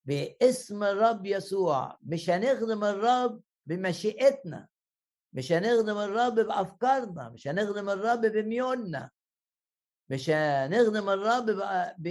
[0.05, 4.67] باسم الرب يسوع مش هنخدم الرب بمشيئتنا
[5.33, 9.11] مش هنخدم الرب بأفكارنا مش هنخدم الرب بميولنا
[10.09, 11.45] مش هنخدم الرب
[11.97, 12.07] ب...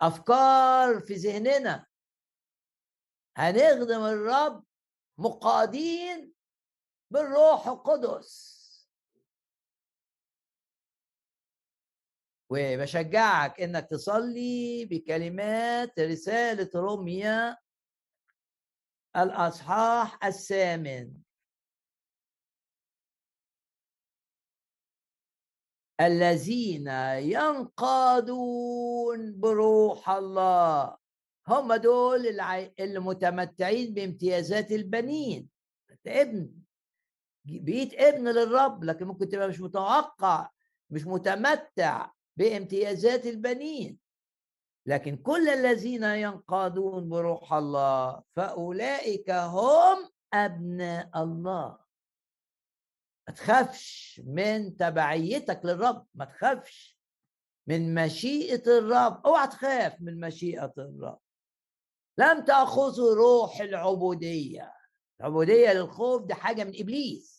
[0.00, 1.86] افكار في ذهننا.
[3.36, 4.64] هنخدم الرب
[5.18, 6.32] مقادين
[7.10, 8.58] بالروح القدس.
[12.50, 17.56] وبشجعك إنك تصلي بكلمات رسالة روميا
[19.16, 21.14] الأصحاح الثامن.
[26.00, 26.88] الذين
[27.34, 28.40] ينقادون
[29.40, 30.98] بروح الله.
[31.48, 32.40] هم دول
[32.80, 35.50] المتمتعين بامتيازات البنين.
[35.90, 36.67] أنت ابن.
[37.50, 40.50] بقيت ابن للرب لكن ممكن تبقى مش متوقع
[40.90, 43.98] مش متمتع بامتيازات البنين.
[44.86, 51.78] لكن كل الذين ينقادون بروح الله فأولئك هم أبناء الله.
[53.28, 56.98] ما تخافش من تبعيتك للرب ما تخافش
[57.66, 59.26] من مشيئة الرب.
[59.26, 61.18] اوعى تخاف من مشيئة الرب.
[62.18, 64.72] لم تأخذوا روح العبودية.
[65.20, 67.37] العبودية للخوف دي حاجة من إبليس.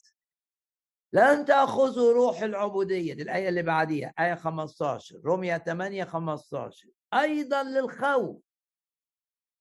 [1.13, 8.41] لن تأخذوا روح العبودية دي الآية اللي بعديها آية 15 رومية 8 15 أيضا للخوف.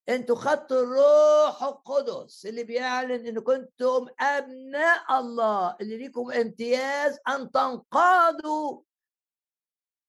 [0.09, 8.83] أنتوا خدتوا الروح القدس اللي بيعلن إن كنتم أبناء الله اللي ليكم امتياز أن تنقادوا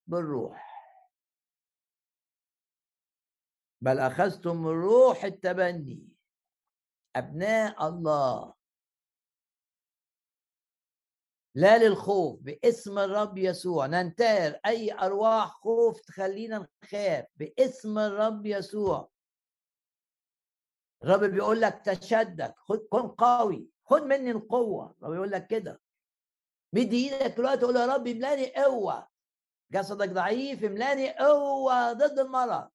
[0.08, 0.70] بالروح.
[3.82, 6.08] بل أخذتم روح التبني.
[7.16, 8.59] أبناء الله.
[11.60, 13.86] لا للخوف باسم الرب يسوع.
[13.86, 14.60] ننتهر.
[14.66, 19.10] أي أرواح خوف تخلينا نخاف باسم الرب يسوع.
[21.04, 23.70] الرب بيقول لك تشدد خد كن قوي.
[23.86, 24.96] خد مني القوة.
[25.00, 25.82] الرب بيقول لك كده.
[26.74, 29.08] مد إيدك دلوقتي تقول يا رب املأني قوة.
[29.72, 32.70] جسدك ضعيف املأني قوة ضد المرض.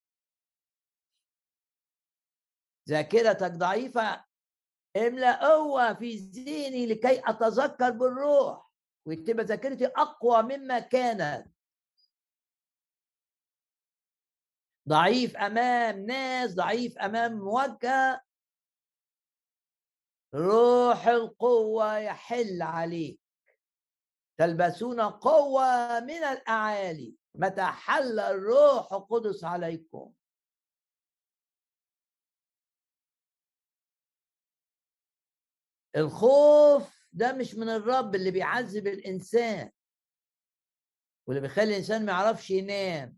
[2.89, 4.25] ذاكرتك ضعيفة
[4.97, 8.64] املأ قوة في ذهني لكي أتذكر بالروح.
[9.07, 11.55] وتبقى ذاكرتي أقوى مما كانت.
[14.89, 18.25] ضعيف أمام ناس ضعيف أمام مواجهه
[20.35, 23.21] روح القوة يحل عليك.
[24.39, 27.17] تلبسون قوة من الأعالي.
[27.35, 30.13] متى حل الروح القدس عليكم.
[35.97, 39.71] الخوف ده مش من الرب اللي بيعذب الإنسان.
[41.27, 43.17] واللي بيخلي الإنسان ما يعرفش ينام.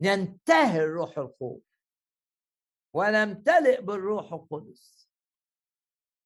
[0.00, 1.62] ننتهر روح الخوف
[2.94, 5.10] ونمتلئ بالروح القدس.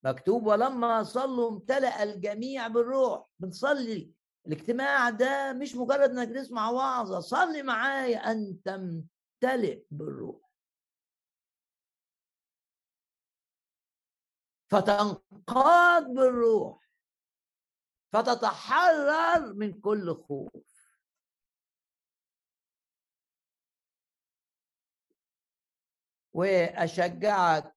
[0.05, 3.27] مكتوب ولما صلوا امتلأ الجميع بالروح.
[3.39, 4.13] بنصلي.
[4.47, 7.21] الاجتماع ده مش مجرد إنك تسمع وعظة.
[7.21, 8.19] صلي معايا.
[8.19, 10.46] ان تمتلئ بالروح.
[14.69, 16.87] فتنقاد بالروح
[18.13, 20.77] فتتحرر من كل خوف.
[26.33, 27.77] وأشجعك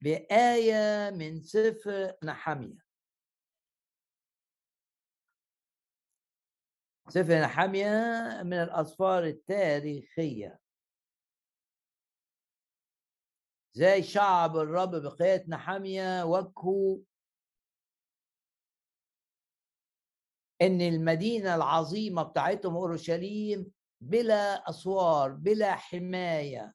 [0.00, 2.83] بآية من سفر نحمية.
[7.14, 7.88] سفر نحمية
[8.44, 10.60] من الأسفار التاريخية.
[13.74, 17.00] زي شعب الرب بقية نحمية وجهه
[20.62, 26.74] إن المدينة العظيمة بتاعتهم أورشليم بلا أسوار بلا حماية.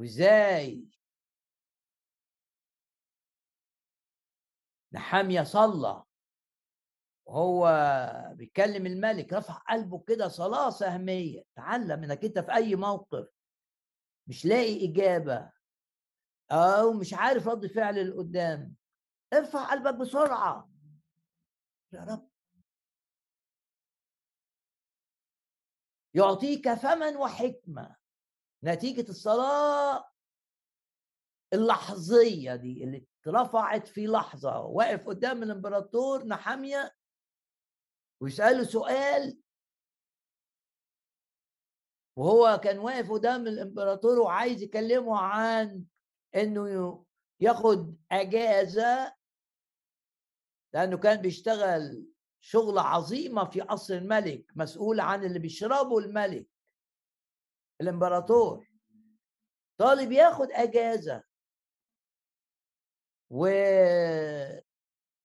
[0.00, 0.97] وإزاي؟
[4.98, 6.04] نحامية صلى
[7.26, 7.68] وهو
[8.34, 11.42] بيكلم الملك رفع قلبه كده صلاة سهمية.
[11.56, 13.28] تعلم إنك أنت في أي موقف
[14.26, 15.52] مش لاقي إجابة
[16.50, 18.76] أو مش عارف رد فعل اللي قدام.
[19.32, 20.70] ارفع قلبك بسرعة.
[21.92, 22.28] يا رب.
[26.14, 27.96] يعطيك فما وحكمة.
[28.64, 30.10] نتيجة الصلاة
[31.52, 36.94] اللحظية دي اللي اترفعت في لحظة واقف قدام الإمبراطور نحامية
[38.22, 39.40] ويسأله سؤال.
[42.16, 45.84] وهو كان واقف قدام الإمبراطور وعايز يكلمه عن
[46.34, 47.04] إنه
[47.40, 49.14] ياخد أجازة.
[50.74, 52.06] لأنه كان بيشتغل
[52.40, 56.48] شغلة عظيمة في قصر الملك مسؤول عن اللي بيشربه الملك
[57.80, 58.68] الإمبراطور.
[59.78, 61.27] طالب ياخد أجازة.
[63.30, 63.46] و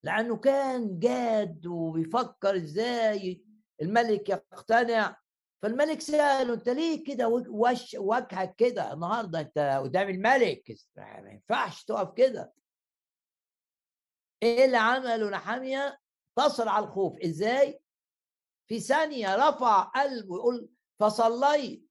[0.03, 3.43] لأنه كان جاد وبيفكر إزاي
[3.81, 5.17] الملك يقتنع
[5.63, 12.13] فالملك سأله أنت ليه كده وش وجهك كده النهارده؟ أنت قدام الملك ما ينفعش تقف
[12.13, 12.53] كده.
[14.43, 15.99] إيه اللي عمله نحامية؟
[16.35, 17.19] تصل على الخوف.
[17.19, 17.79] إزاي؟
[18.67, 21.89] في ثانية رفع قلبه يقول فصليت.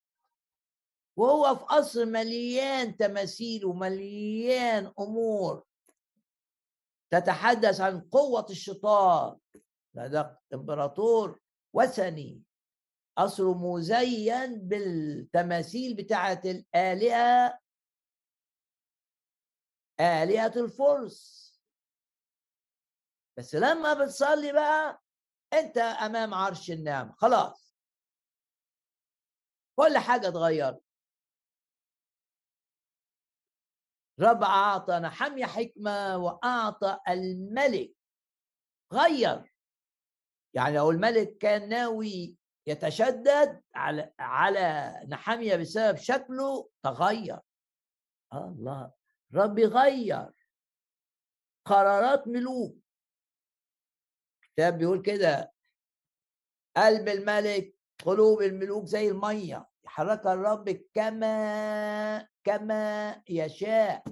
[1.17, 5.65] وهو في قصر مليان تماثيل ومليان أمور.
[7.13, 9.39] تتحدث عن قوة الشيطان.
[9.95, 11.41] ده امبراطور
[11.73, 12.43] وثني.
[13.17, 17.59] قصره مزين بالتماثيل بتاعة الآلهة.
[20.01, 21.43] آلهة الفرس.
[23.39, 25.03] بس لما بتصلي بقى
[25.53, 27.13] أنت أمام عرش النعمة.
[27.13, 27.77] خلاص.
[29.79, 30.83] كل حاجة اتغيرت.
[34.21, 37.93] رب اعطى نحمية حكمة وأعطى الملك.
[38.93, 39.53] غير.
[40.55, 42.37] يعني لو الملك كان ناوي
[42.67, 47.39] يتشدد على على نحمية بسبب شكله تغير.
[48.35, 48.93] الله.
[49.35, 50.33] رب يغير
[51.65, 52.77] قرارات ملوك.
[54.43, 55.53] الكتاب بيقول كده.
[56.77, 59.69] قلب الملك قلوب الملوك زي المية.
[59.85, 64.05] يحركها الرب كما كما يشاء.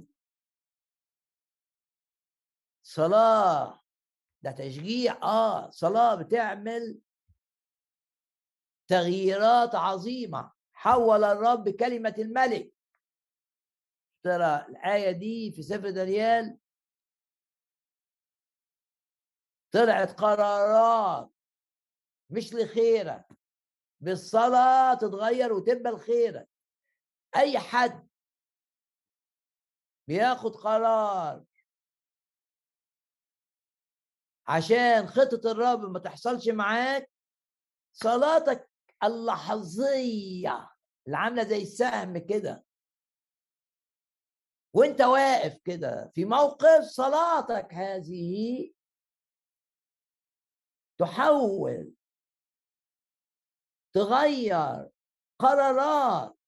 [2.83, 3.83] صلاه.
[4.43, 5.70] ده تشجيع آه.
[5.70, 7.01] صلاه بتعمل
[8.89, 10.53] تغييرات عظيمة.
[10.72, 12.74] حول الرب كلمة الملك.
[14.22, 16.59] ترى الآية دي في سفر دانيال.
[19.70, 21.33] طلعت قرارات.
[22.31, 23.26] مش لخيرك.
[24.01, 26.49] بالصلاة تتغير وتبقى لخيرك.
[27.37, 28.10] أي حد
[30.11, 31.45] بياخد قرار.
[34.47, 37.11] عشان خطة الرب ما تحصلش معاك
[37.93, 38.71] صلاتك
[39.05, 40.71] اللحظية
[41.07, 42.65] اللي عاملة زي السهم كده.
[44.75, 48.73] وانت واقف كده في موقف صلاتك هذه
[50.99, 51.95] تحول
[53.93, 54.91] تغير
[55.39, 56.39] قرارات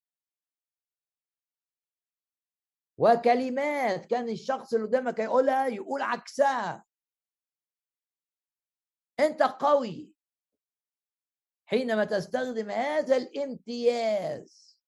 [2.98, 6.84] وكلمات كان الشخص اللي قدامك يقولها يقول عكسها.
[9.20, 10.12] أنت قوي.
[11.66, 14.78] حينما تستخدم هذا الامتياز.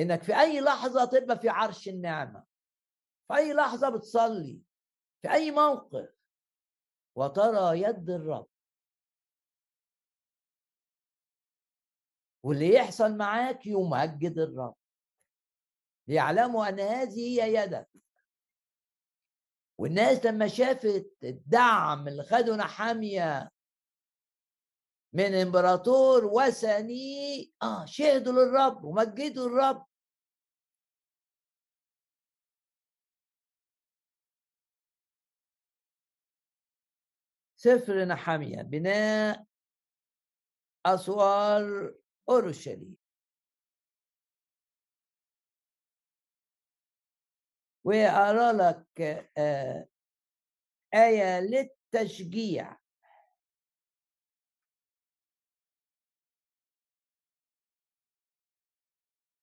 [0.00, 2.46] إنك في أي لحظة تبقى في عرش النعمة.
[3.28, 4.62] في أي لحظة بتصلي.
[5.22, 6.14] في أي موقف.
[7.16, 8.48] وترى يد الرب.
[12.42, 14.76] واللي يحصل معاك يمجد الرب.
[16.08, 17.88] ليعلموا أن هذه هي يدك.
[19.78, 23.50] والناس لما شافت الدعم اللي خده نحامية
[25.12, 29.86] من إمبراطور وثني آه شهدوا للرب ومجدوا الرب
[37.56, 39.44] سفر نحمية بناء
[40.86, 41.94] أسوار
[42.28, 43.03] أورشليم.
[47.84, 49.00] وأرى لك
[49.38, 49.88] آه،
[50.94, 52.76] آية للتشجيع.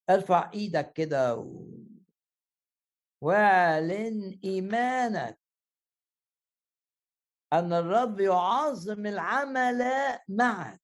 [0.09, 1.67] أرفع إيدك كده و...
[3.21, 5.39] وأعلن إيمانك
[7.53, 9.83] أن الرب يعظم العمل
[10.29, 10.81] معك.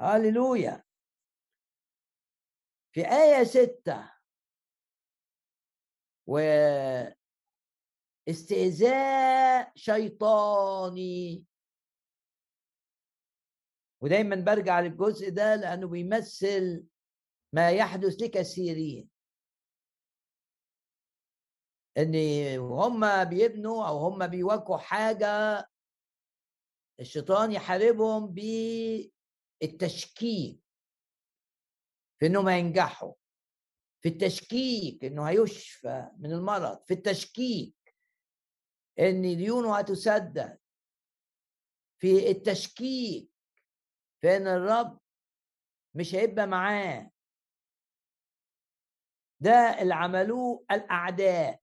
[0.00, 0.84] هللويا
[2.92, 4.19] في آية ستة
[6.30, 6.38] و
[8.28, 11.44] استهزاء شيطاني.
[14.02, 16.84] ودايما برجع للجزء ده لأنه بيمثل
[17.52, 19.10] ما يحدث لكثيرين.
[21.98, 22.14] إن
[22.58, 25.66] هم بيبنوا أو هم بيواجهوا حاجة
[27.00, 28.34] الشيطان يحاربهم
[29.60, 30.60] بالتشكيك
[32.18, 33.19] في إنهم هينجحوا.
[34.00, 37.74] في التشكيك إنه هيشفى من المرض في التشكيك
[38.98, 40.58] إن ديونه هتسدد.
[41.98, 43.30] في التشكيك
[44.20, 45.00] في ان الرب
[45.94, 47.10] مش هيبقى معاه.
[49.40, 51.60] ده اللي عملوه الأعداء.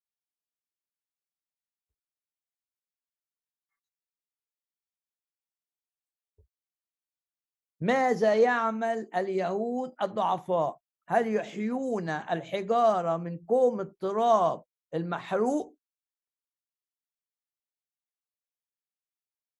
[7.81, 15.77] ماذا يعمل اليهود الضعفاء؟ هل يحيون الحجارة من كوم التراب المحروق؟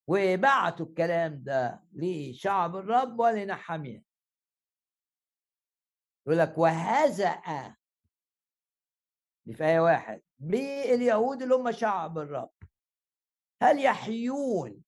[0.08, 4.04] وبعتوا الكلام ده لشعب الرب ولنحميه
[6.26, 7.41] يقول لك وهزأ
[9.45, 12.52] دي في آية واحد باليهود اللي هم شعب الرب.
[13.62, 14.84] هل يحيون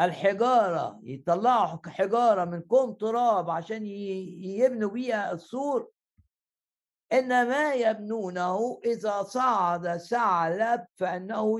[0.00, 5.90] الحجارة يطلعوا حجارة من كوم تراب عشان يبنوا بيها السور.
[7.12, 11.58] إن ما يبنونه إذا صعد ثعلب فإنه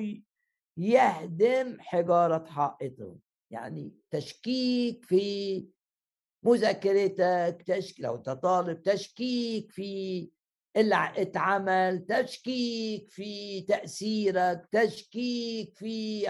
[0.77, 3.21] يهدم حجارة حائطهم
[3.51, 5.67] يعني تشكيك في
[6.43, 10.31] مذاكرتك تشكيك لو أنت طالب تشكيك في
[10.77, 16.29] اللي اتعمل تشكيك في تأثيرك تشكيك في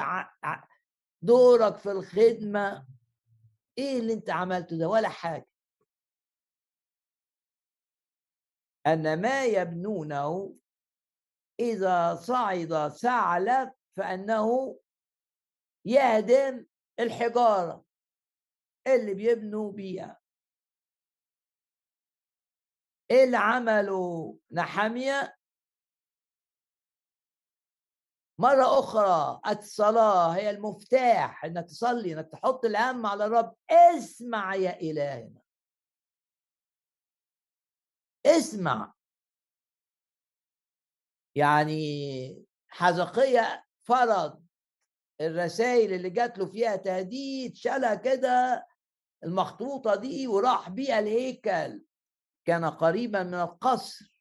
[1.25, 2.87] دورك في الخدمة.
[3.79, 5.49] إيه اللي أنت عملته ده؟ ولا حاجة.
[8.87, 10.57] أن ما يبنونه
[11.61, 14.79] إذا صعد ثعلب فأنه
[15.85, 16.67] يهدم
[17.01, 17.85] الحجارة
[18.87, 20.21] اللي بيبنوا بيها.
[23.11, 25.37] إيه اللي عمله نحاميه
[28.39, 33.55] مرة أخرى الصلاة هي المفتاح إنك تصلي إنك تحط الهم على الرب.
[33.71, 35.41] اسمع يا إلهنا.
[38.27, 38.95] اسمع.
[41.35, 44.45] يعني حزقية فرض
[45.21, 48.67] الرسائل اللي جات له فيها تهديد شالها كده
[49.25, 51.85] المخطوطة دي وراح بيها الهيكل.
[52.45, 54.14] كان قريبا من القصر.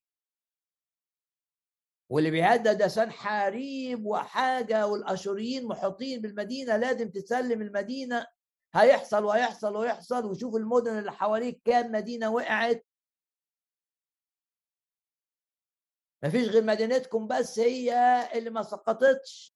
[2.14, 8.28] واللي بيهدد ده سنحاريب وحاجة والآشوريين محيطين بالمدينة لازم تسلم المدينة.
[8.74, 12.86] هيحصل ويحصل ويحصل وشوف المدن اللي حواليك كام مدينة وقعت.
[16.24, 17.94] مفيش غير مدينتكم بس هي
[18.38, 19.56] اللي ما سقطتش.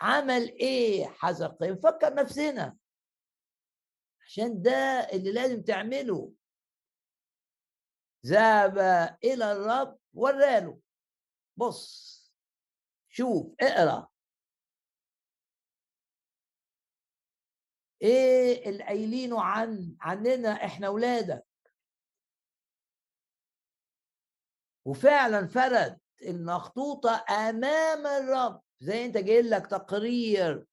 [0.00, 2.76] عمل إيه حزق نفكر نفسنا.
[4.26, 6.32] عشان ده اللي لازم تعمله.
[8.26, 8.78] ذهب
[9.24, 10.80] إلى الرب وراله
[11.56, 12.10] بص
[13.08, 14.08] شوف اقرأ.
[18.02, 21.46] إيه اللي قايلينه عن عننا إحنا اولادك
[24.84, 28.62] وفعلا فرد المخطوطة أمام الرب.
[28.80, 30.66] زي أنت جاي لك تقرير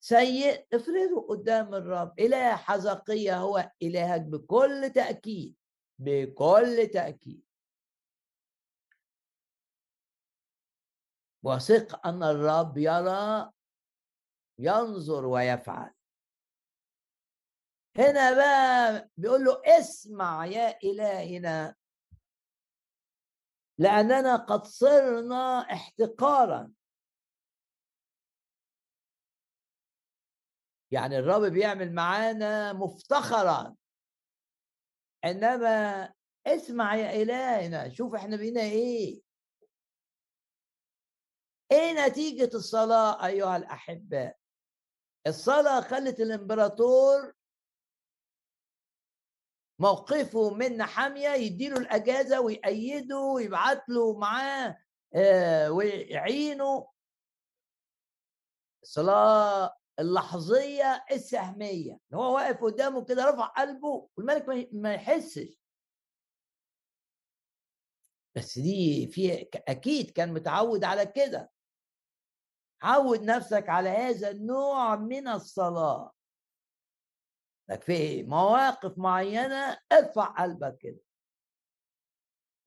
[0.00, 2.20] سيء افرده قدام الرب.
[2.20, 5.56] إله حزقية هو إلهك بكل تأكيد.
[5.98, 7.46] بكل تأكيد.
[11.42, 13.52] وثق أن الرب يرى
[14.58, 15.94] ينظر ويفعل.
[17.98, 21.76] هنا بقى بيقول له اسمع يا إلهنا.
[23.78, 26.72] لأننا قد صرنا احتقارا.
[30.90, 33.76] يعني الرب بيعمل معانا مفتخرا.
[35.30, 36.12] إنما
[36.46, 39.22] اسمع يا الهنا شوف إحنا بينا إيه؟
[41.72, 44.36] إيه نتيجة الصلاة أيها الاحباء
[45.26, 47.32] الصلاة خلت الإمبراطور
[49.78, 54.78] موقفه من حامية يديله الأجازة ويأيده ويبعت له معاه
[55.14, 56.92] آه ويعينه.
[58.82, 65.58] الصلاة اللحظية السهمية إن هو واقف قدامه كده رفع قلبه والملك ما يحسش.
[68.36, 71.50] بس دي في أكيد كان متعود على كده.
[72.82, 76.12] عود نفسك على هذا النوع من الصلاة.
[77.70, 81.00] لك في مواقف معينة ارفع قلبك كده.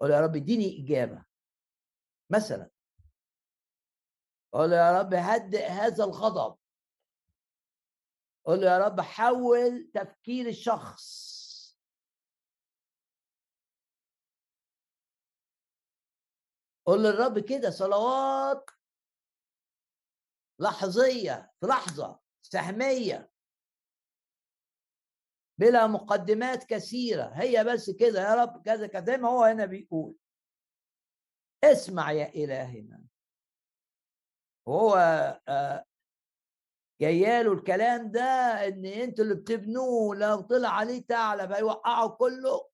[0.02, 1.26] قول يا رب اديني إجابة.
[2.32, 2.70] مثلا.
[4.54, 6.58] قول يا رب هدئ هذا الغضب.
[8.46, 11.30] قول له يا رب حول تفكير الشخص.
[16.86, 18.70] قول للرب كده صلوات
[20.60, 23.32] لحظية في لحظة سهمية.
[25.60, 30.16] بلا مقدمات كثيرة هي بس كده يا رب كذا كذا ما هو هنا بيقول.
[31.64, 33.04] اسمع يا إلهنا
[34.68, 34.96] وهو
[35.48, 35.86] آه،
[37.02, 38.22] جاياله الكلام ده
[38.68, 42.70] إن أنتوا اللي بتبنوه لو طلع عليه ثعلب هيوقعه كله.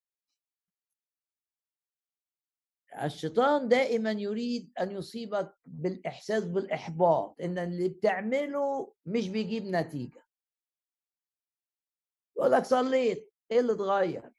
[3.04, 10.26] الشيطان دائما يريد أن يصيبك بالإحساس بالإحباط إن اللي بتعمله مش بيجيب نتيجة.
[12.38, 14.32] يقول لك صليت إيه اللي اتغير؟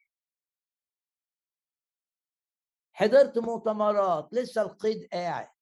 [2.92, 5.55] حضرت مؤتمرات لسه القيد قاعد.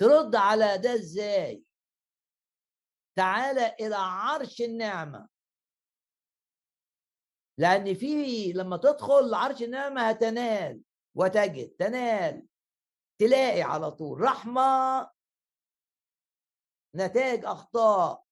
[0.00, 1.64] ترد على ده إزاي؟
[3.16, 5.28] تعالى إلى عرش النعمة.
[7.58, 10.82] لأن في لما تدخل عرش النعمة هتنال
[11.14, 12.46] وتجد تنال
[13.18, 15.10] تلاقي على طول رحمة
[16.96, 18.24] نتائج أخطاء.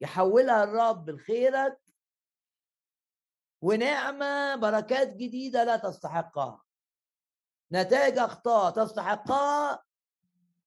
[0.00, 1.80] يحولها الرب لخيرك
[3.62, 6.64] ونعمة بركات جديدة لا تستحقها.
[7.72, 9.85] نتائج أخطاء تستحقها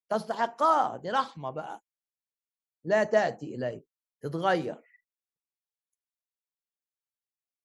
[0.10, 1.84] تستحقها دي رحمة بقى.
[2.84, 3.88] لا تأتي إليك
[4.22, 4.82] تتغير.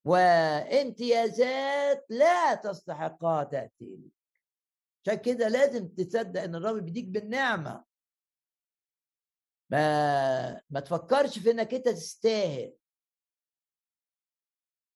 [0.05, 4.13] وامتيازات لا تستحقها تأتي إليك.
[5.03, 7.85] عشان كده لازم تصدق إن الرب بيديك بالنعمة.
[9.71, 12.77] ما ما تفكرش في إنك أنت تستاهل.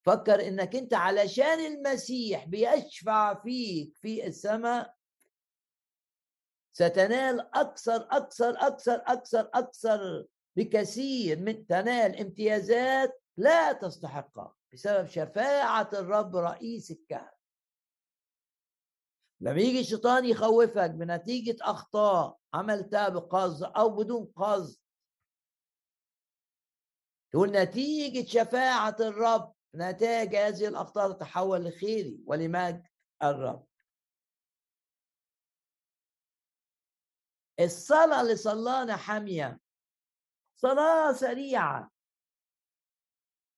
[0.07, 4.98] فكر إنك أنت علشان المسيح بيشفع فيك في السماء
[6.79, 10.27] ستنال أكثر أكثر أكثر أكثر أكثر
[10.57, 17.39] بكثير من تنال امتيازات لا تستحقها بسبب شفاعة الرب رئيس الكهنة.
[19.41, 24.81] لما يجي الشيطان يخوفك بنتيجة أخطاء عملتها بقصد أو بدون قصد
[27.33, 32.87] تقول نتيجة شفاعة الرب نتائج هذه الأخطاء تتحول لخيري ولمجد
[33.23, 33.68] الرب.
[37.61, 39.61] الصلاة اللي صلانا حامية.
[40.57, 41.91] صلاة سريعة.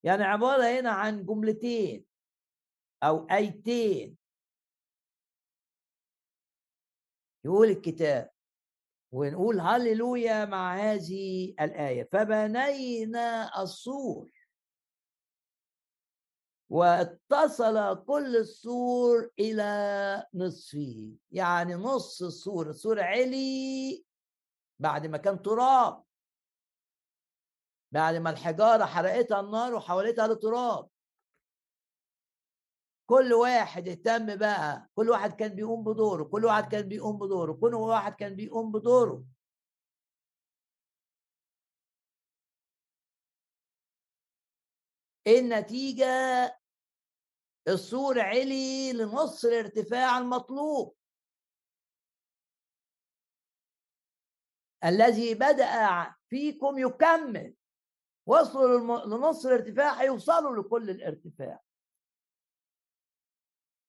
[0.05, 2.07] يعني عبارة هنا عن جملتين
[3.03, 4.19] أو آيتين.
[7.45, 8.31] يقول الكتاب.
[9.13, 12.09] ونقول هللويا مع هذه الآية.
[12.13, 14.31] فبنينا السور.
[16.71, 24.05] واتصل كل السور إلى نصفه يعني نص السور السور علي
[24.79, 26.05] بعد ما كان تراب.
[27.93, 30.89] بعد ما الحجارة حرقتها النار وحولتها لتراب.
[33.07, 37.75] كل واحد اهتم بقى كل واحد كان بيقوم بدوره كل واحد كان بيقوم بدوره كل
[37.75, 39.25] واحد كان بيقوم بدوره.
[45.27, 46.60] النتيجة
[47.69, 50.97] السور علي لنص الارتفاع المطلوب.
[54.85, 57.55] الذي بدأ فيكم يكمل.
[58.27, 61.61] وصلوا لنص الارتفاع هيوصلوا لكل الارتفاع.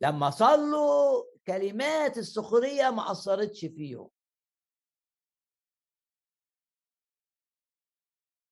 [0.01, 4.09] لما صلوا كلمات السخرية ما أثرتش فيهم.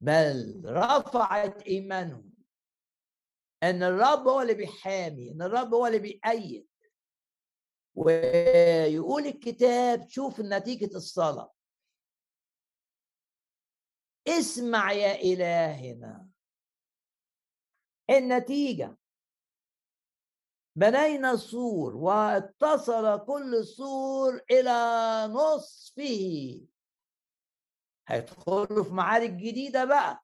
[0.02, 2.29] بل رفعت إيمانهم.
[3.64, 6.68] إن الرب هو اللي بيحامي إن الرب هو اللي بيأيد.
[7.96, 11.54] ويقول الكتاب شوف نتيجة الصلاة.
[14.28, 16.28] اسمع يا إلهنا.
[18.10, 18.98] النتيجة.
[20.76, 24.72] بنينا السور واتصل كل سور إلى
[25.34, 26.68] نصفه.
[28.08, 30.24] هيدخلوا في معارك جديدة بقى.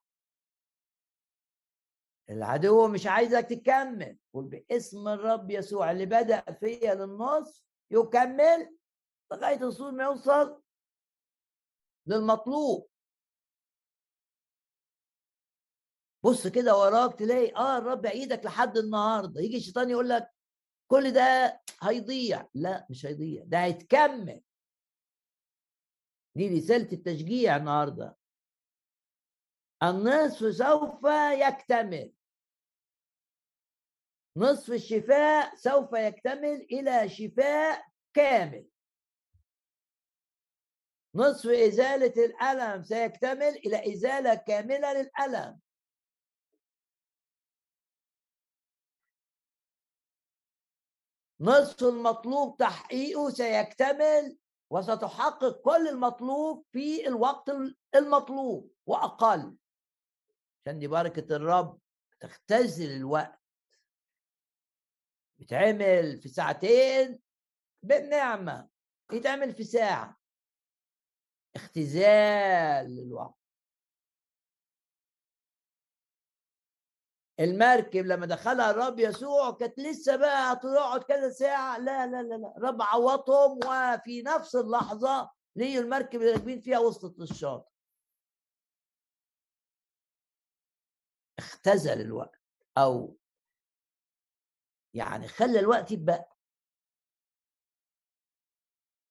[2.30, 4.17] العدو مش عايزك تكمل.
[4.34, 8.78] قول باسم الرب يسوع اللي بدأ فيا للنص يكمل
[9.32, 10.61] لغاية الوصول ما يوصل
[12.07, 12.89] للمطلوب.
[16.23, 19.41] بص كده وراك تلاقي آه الرب إيدك لحد النهارده.
[19.41, 20.32] يجي الشيطان يقول لك
[20.88, 22.49] كل ده هيضيع.
[22.53, 24.41] لا مش هيضيع ده هيتكمل.
[26.36, 28.17] دي رسالة التشجيع النهارده.
[29.84, 32.13] النصف سوف يكتمل.
[34.38, 38.67] نصف الشفاء سوف يكتمل إلى شفاء كامل.
[41.15, 45.59] نصف إزالة الألم سيكتمل إلى إزالة كاملة للألم.
[51.39, 54.38] نصف المطلوب تحقيقه سيكتمل
[54.69, 57.51] وستحقق كل المطلوب في الوقت
[57.95, 59.57] المطلوب وأقل.
[60.68, 61.80] عشان دي بركة الرب
[62.20, 63.41] تختزل الوقت.
[65.39, 67.20] بتعمل في ساعتين
[67.84, 68.70] بالنعمة
[69.13, 70.18] يتعمل في ساعة.
[71.55, 73.36] اختزال للوقت
[77.39, 81.78] المركب لما دخلها الرب يسوع كانت لسه بقى هتقعد كذا ساعة.
[81.78, 82.57] لا لا لا لا.
[82.57, 87.74] الرب عوضهم وفي نفس اللحظة ليه المركب اللي راكبين فيها وصلت للشاطئ
[91.68, 92.41] اختزل الوقت
[92.78, 93.18] أو
[94.93, 96.30] يعني خلى الوقت يبقى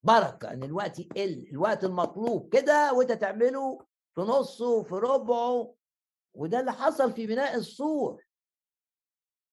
[0.03, 5.75] بركة إن الوقت يقل الوقت المطلوب كده وأنت تعمله في نصه في ربعه
[6.35, 8.25] وده اللي حصل في بناء السور.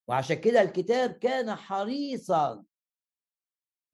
[0.08, 2.64] وعشان كده الكتاب كان حريصا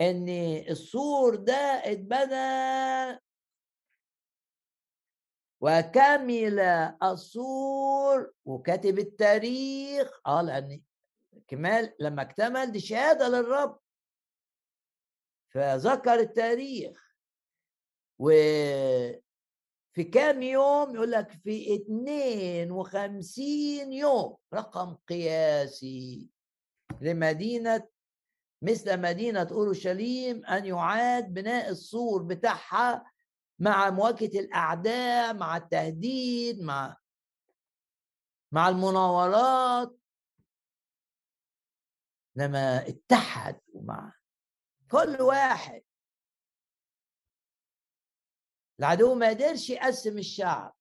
[0.01, 0.30] إن
[0.70, 1.53] السور ده
[1.86, 3.26] اتبنى
[5.62, 6.60] وكمل
[7.03, 10.20] السور وكاتب التاريخ.
[10.28, 10.82] آه لأن
[11.47, 13.80] كمال لما اكتمل دي شهادة للرب.
[15.53, 17.08] فذكر التاريخ.
[18.20, 24.38] وفي كام يوم؟ يقول لك في 52 يوم.
[24.53, 26.28] رقم قياسي.
[27.01, 27.88] لمدينة
[28.62, 33.05] مثل مدينة أورشليم أن يعاد بناء السور بتاعها
[33.60, 36.97] مع مواجهة الأعداء مع التهديد مع
[38.51, 39.97] مع المناورات.
[42.36, 44.14] لما اتحد ومع
[44.91, 45.84] كل واحد.
[48.80, 50.76] العدو ما قدرش يقسم الشعب.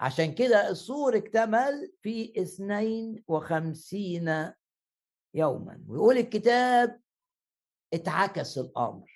[0.00, 4.52] عشان كده السور اكتمل في اثنين وخمسين
[5.34, 5.84] يوما.
[5.88, 7.02] ويقول الكتاب
[7.94, 9.13] اتعكس الأمر.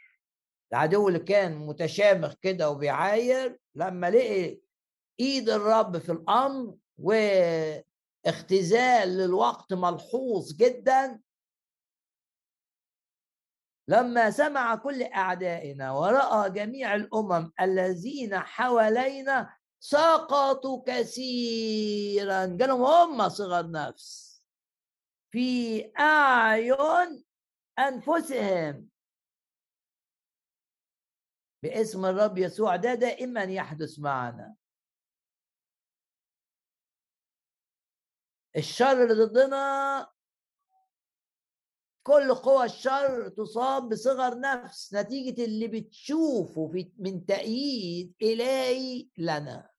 [0.72, 4.60] العدو اللي كان متشامخ كده وبيعاير لما لقي
[5.20, 6.74] إيد الرب في الأمر
[8.28, 11.20] واختزال للوقت ملحوظ جدا
[13.88, 22.56] لما سمع كل أعدائنا ورأى جميع الأمم الذين حوالينا سقطوا كثيرا.
[22.60, 24.42] قالوا هم صغر نفس.
[25.30, 27.24] في أعين
[27.78, 28.88] أنفسهم.
[31.62, 34.56] باسم الرب يسوع ده دائما يحدث معنا.
[38.56, 40.12] الشر ضدنا
[42.06, 49.70] كل قوى الشر تصاب بصغر نفس نتيجة اللي بتشوفه في من تأييد إلهي لنا.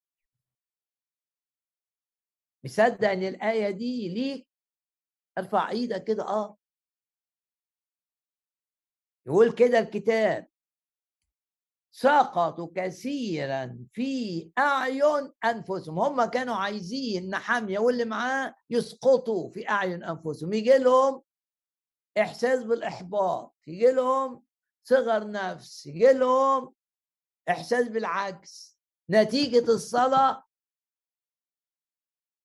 [2.63, 4.47] مصدق ان الآية دي ليك؟
[5.38, 6.57] ارفع إيدك كده آه.
[9.27, 10.48] يقول كده الكتاب
[12.01, 15.99] سقطوا كثيرا في أعين أنفسهم.
[15.99, 20.53] هم كانوا عايزين نحامية واللي معاه يسقطوا في أعين أنفسهم.
[20.53, 21.23] يجي لهم
[22.17, 24.43] إحساس بالإحباط يجي لهم
[24.83, 26.73] صغر نفس يجي لهم
[27.49, 28.77] إحساس بالعكس.
[29.09, 30.43] نتيجة الصلاة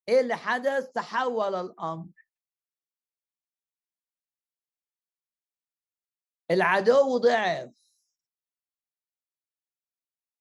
[0.08, 2.10] إيه اللي حدث؟ تحول الأمر.
[6.50, 7.83] العدو ضعف.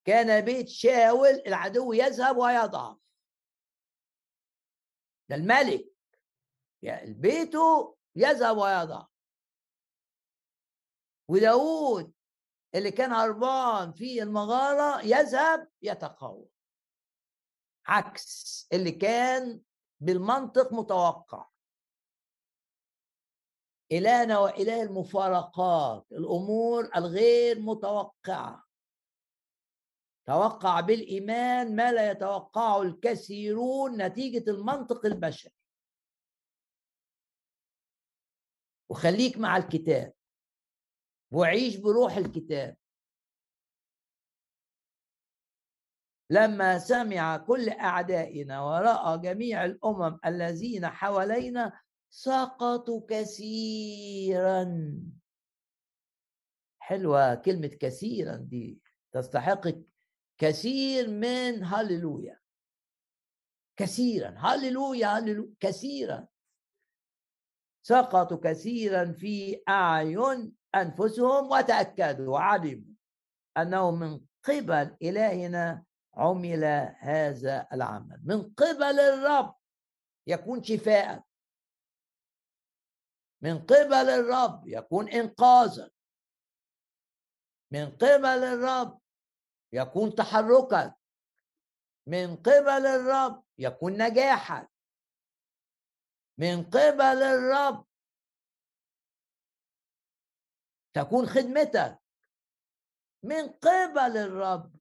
[0.04, 2.98] كان بيت شاول العدو يذهب ويضعف.
[5.28, 5.94] ده الملك.
[6.82, 9.08] يعني بيته يذهب ويضعف.
[11.28, 12.12] وداود
[12.74, 16.48] اللي كان هربان في المغارة يذهب يتقوى.
[17.86, 19.60] عكس اللي كان
[20.00, 21.48] بالمنطق متوقع.
[23.92, 28.63] إلهنا وإله المفارقات الأمور الغير متوقعة.
[30.26, 35.54] توقع بالإيمان ما لا يتوقعه الكثيرون نتيجة المنطق البشري.
[38.90, 40.14] وخليك مع الكتاب.
[41.32, 42.76] وعيش بروح الكتاب.
[46.30, 54.64] لما سمع كل أعدائنا ورأى جميع الأمم الذين حوالينا سقطوا كثيرا.
[56.78, 58.78] حلوة كلمة كثيرا دي
[59.12, 59.66] تستحق
[60.38, 62.40] كثير من هللويا.
[63.76, 66.28] كثيرا هللويا هللويا كثيرا.
[67.86, 72.94] سقطوا كثيرا في أعين أنفسهم وتأكدوا وعلموا
[73.56, 76.64] أنه من قبل إلهنا عمل
[76.98, 78.20] هذا العمل.
[78.24, 79.56] من قبل الرب
[80.26, 81.24] يكون شفاء.
[83.42, 85.90] من قبل الرب يكون إنقاذا.
[87.72, 89.03] من قبل الرب
[89.74, 90.94] يكون تحركا
[92.06, 94.68] من قبل الرب يكون نجاحا
[96.38, 97.86] من قبل الرب.
[100.94, 101.98] تكون خدمتك.
[103.22, 104.76] من قبل الرب.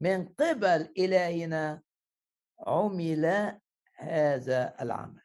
[0.00, 1.82] من قبل إلهنا
[2.66, 3.24] عمل
[3.94, 5.22] هذا العمل.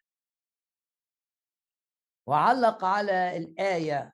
[2.27, 4.13] وعلق على الآية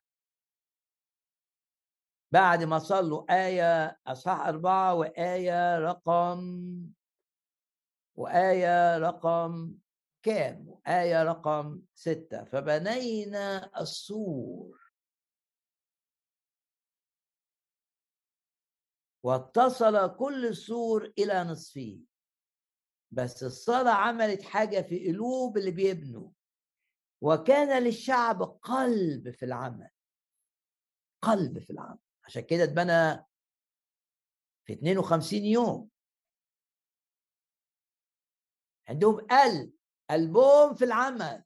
[2.32, 6.39] بعد ما صلوا آية أصحاح أربعة وآية رقم
[8.15, 9.75] وآية رقم
[10.23, 12.43] كام؟ آية رقم ستة.
[12.43, 14.80] فبنينا السور.
[19.23, 21.99] واتصل كل السور إلى نصفه
[23.11, 26.30] بس الصلاة عملت حاجة في قلوب اللي بيبنوا.
[27.21, 29.89] وكان للشعب قلب في العمل.
[31.21, 32.09] قلب في العمل.
[32.30, 33.25] عشان كده اتبنى
[34.65, 35.89] في 52 يوم.
[38.89, 39.73] عندهم قلب
[40.09, 41.43] قلبهم في العمل.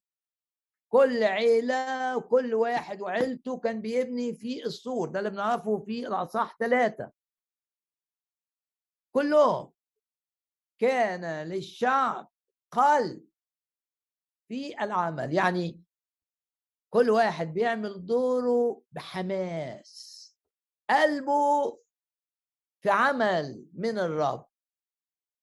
[0.92, 7.12] كل عيلة وكل واحد وعيلته كان بيبني في السور ده اللي بنعرفه في الأصح ثلاثة
[9.16, 9.74] كلهم
[10.80, 12.32] كان للشعب
[12.72, 13.26] قلب
[14.48, 15.34] في العمل.
[15.34, 15.84] يعني
[16.90, 20.13] كل واحد بيعمل دوره بحماس.
[20.90, 21.80] قلبه
[22.82, 24.46] في عمل من الرب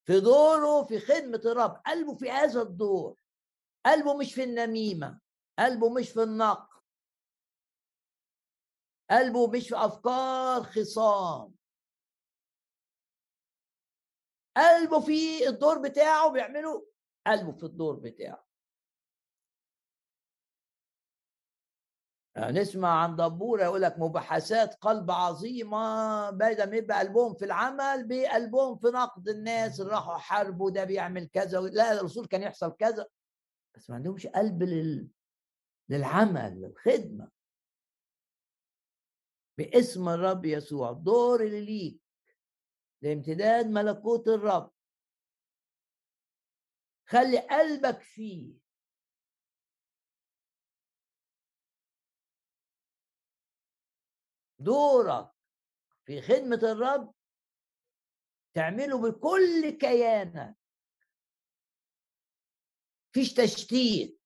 [0.06, 3.20] في دوره في خدمة الرب قلبه في هذا الدور
[3.86, 5.20] قلبه مش في النميمة
[5.58, 6.68] قلبه مش في النقد.
[9.10, 11.54] قلبه مش في أفكار خصام.
[14.56, 16.86] قلبه في الدور بتاعه بيعمله
[17.26, 18.49] قلبه في الدور بتاعه.
[22.40, 28.76] نسمع عن دبوره يقول لك مباحثات قلب عظيمة بدل ما يبقى قلبهم في العمل بقلبهم
[28.78, 33.06] في نقد الناس اللي راحوا حاربوا ده بيعمل كذا لا الرسول كان يحصل كذا.
[33.74, 35.08] بس ما عندهمش قلب لل...
[35.88, 37.30] للعمل للخدمة.
[39.58, 42.00] باسم الرب يسوع الدور اللي ليك.
[43.02, 44.70] لامتداد ملكوت الرب.
[47.08, 48.52] خلي قلبك فيه.
[54.60, 55.30] دورك
[56.04, 57.14] في خدمة الرب
[58.54, 60.56] تعمله بكل كيانك.
[63.12, 64.20] فيش تشتيت.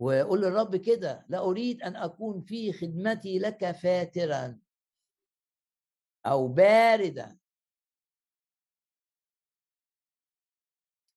[0.00, 4.60] وقول للرب كده لا أريد أن أكون في خدمتي لك فاترا
[6.26, 7.38] أو باردا.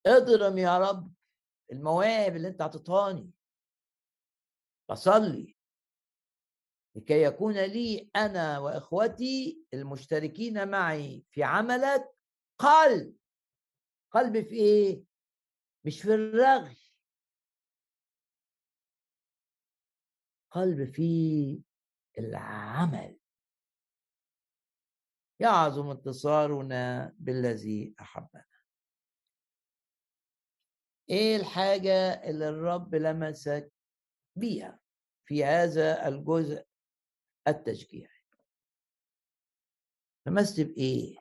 [0.06, 1.14] اضرم يا رب
[1.72, 3.32] المواهب اللي أنت عطيتهاني.
[4.90, 5.59] بصلي.
[7.00, 12.16] لكي يكون لي أنا وإخوتي المشتركين معي في عملك
[12.58, 13.16] قلب.
[14.12, 15.04] قلب في إيه؟
[15.86, 16.78] مش في الرغي.
[20.52, 21.62] قلب في
[22.18, 23.20] العمل.
[25.40, 28.46] يعظم انتصارنا بالذي أحبنا.
[31.10, 33.74] إيه الحاجة اللي الرب لمسك
[34.36, 34.80] بيها
[35.26, 36.69] في هذا الجزء
[37.50, 38.20] التشجيعي
[40.26, 41.18] لمست بايه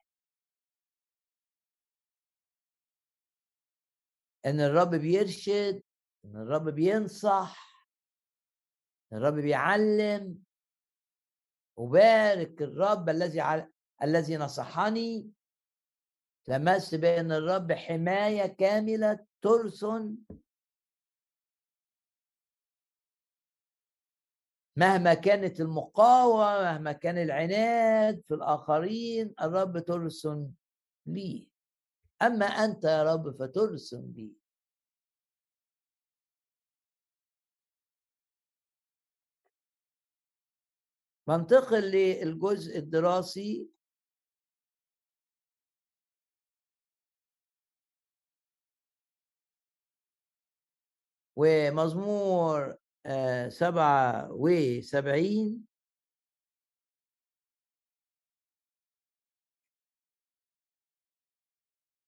[4.46, 5.82] إن الرب بيرشد
[6.24, 7.68] إن الرب بينصح
[9.12, 10.42] إن الرب بيعلم.
[11.76, 13.66] وبارك الرب الذي
[14.02, 15.30] الذي نصحني.
[16.48, 20.16] لمست بأن الرب حماية كاملة ترسن.
[24.78, 30.50] مهما كانت المقاومة مهما كان العناد في الآخرين الرب ترسن
[31.06, 31.50] لي.
[32.22, 34.36] أما أنت يا رب فترسن بي
[41.26, 43.68] منتقل للجزء الدراسي.
[51.36, 52.76] ومزمور
[53.48, 55.68] سبعة وسبعين.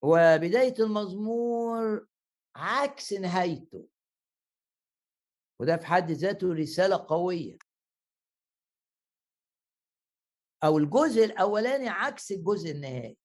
[0.03, 2.09] وبداية المزمور
[2.57, 3.89] عكس نهايته.
[5.61, 7.59] وده في حد ذاته رسالة قوية.
[10.65, 13.19] أو الجزء الأولاني عكس الجزء النهائي.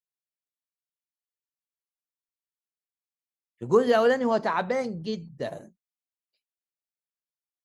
[3.61, 5.74] الجزء الأولاني هو تعبان جدا.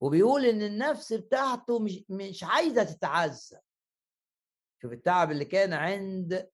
[0.03, 3.59] وبيقول إن النفس بتاعته مش مش عايزة تتعزى.
[4.83, 6.51] شوف التعب اللي كان عند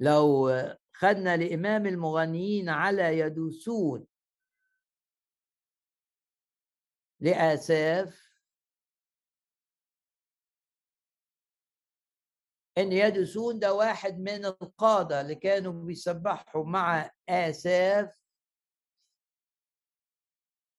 [0.00, 0.50] لو
[0.96, 4.06] خدنا لإمام المغنيين على يدوسون
[7.20, 8.24] لآساف
[12.78, 18.23] إن يدوسون ده واحد من القادة اللي كانوا بيسبحوا مع آساف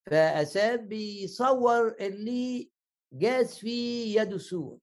[0.05, 2.71] فأساب بيصور اللي
[3.13, 4.79] جاز فيه يد سور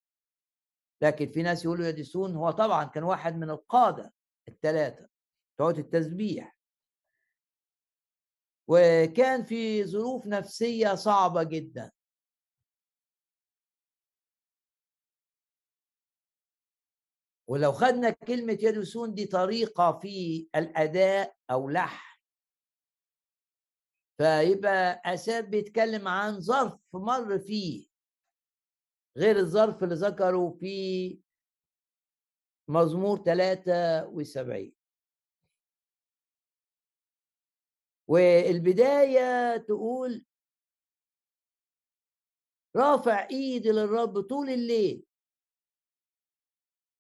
[1.03, 4.13] لكن في ناس يقولوا يدسون هو طبعا كان واحد من القادة
[4.49, 5.09] الثلاثة
[5.57, 6.57] بتوع التسبيح.
[8.69, 11.93] وكان في ظروف نفسية صعبة جدا.
[17.49, 22.12] ولو خدنا كلمة يدسون دي طريقة في الأداء أو لحن
[24.19, 27.87] فيبقى أساب بيتكلم عن ظرف مر فيه
[29.17, 31.19] غير الظرف اللي ذكره في
[32.69, 34.73] مزمور 73
[38.09, 40.25] والبداية تقول
[42.77, 45.07] رافع إيدي للرب طول الليل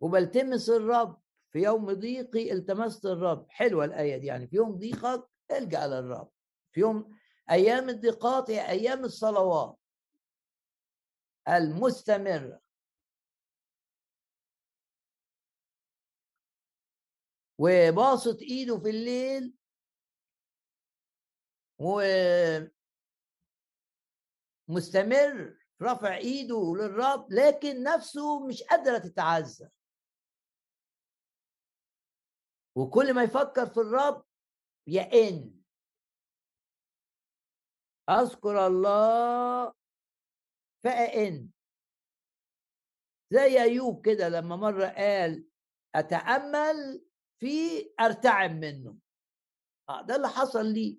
[0.00, 3.46] وبلتمس الرب في يوم ضيقي التمست الرب.
[3.50, 6.31] حلوة الآية دي يعني في يوم ضيقك الجأ للرب.
[6.72, 7.18] في يوم
[7.50, 9.78] أيام الضيقات هي أيام الصلوات.
[11.48, 12.60] المستمرة
[17.58, 19.54] وباسط إيده في الليل.
[24.68, 29.68] ومستمر رفع إيده للرب لكن نفسه مش قادرة تتعزى
[32.76, 34.24] وكل ما يفكر في الرب
[34.86, 35.61] يئن.
[38.10, 39.72] أذكر الله
[40.84, 41.50] فأئن.
[43.30, 45.44] زي أيوب كده لما مرة قال
[45.94, 47.04] أتأمل
[47.38, 48.96] في أرتعب منه.
[49.88, 50.98] آه ده اللي حصل لي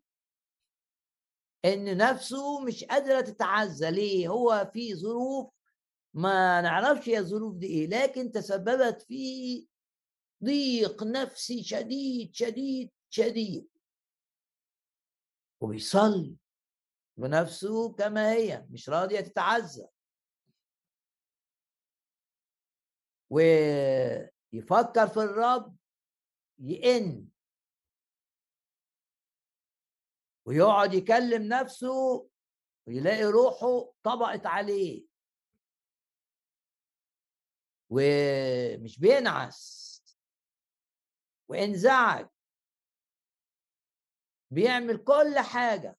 [1.66, 3.92] إن نفسه مش قادرة تتعزى.
[3.92, 5.54] ليه؟ هو في ظروف
[6.14, 9.68] ما نعرفش هي الظروف دي إيه لكن تسببت في
[10.44, 13.70] ضيق نفسي شديد شديد شديد.
[15.62, 16.36] وبيصلي.
[17.18, 19.88] بنفسه كما هي مش راضية تتعزى.
[23.30, 25.78] ويفكر في الرب
[26.60, 27.30] يئن.
[30.46, 32.30] ويقعد يكلم نفسه
[32.88, 35.06] ويلاقي روحه طبقت عليه.
[37.90, 39.84] ومش بينعس.
[41.50, 42.28] وانزعج
[44.52, 45.98] بيعمل كل حاجة.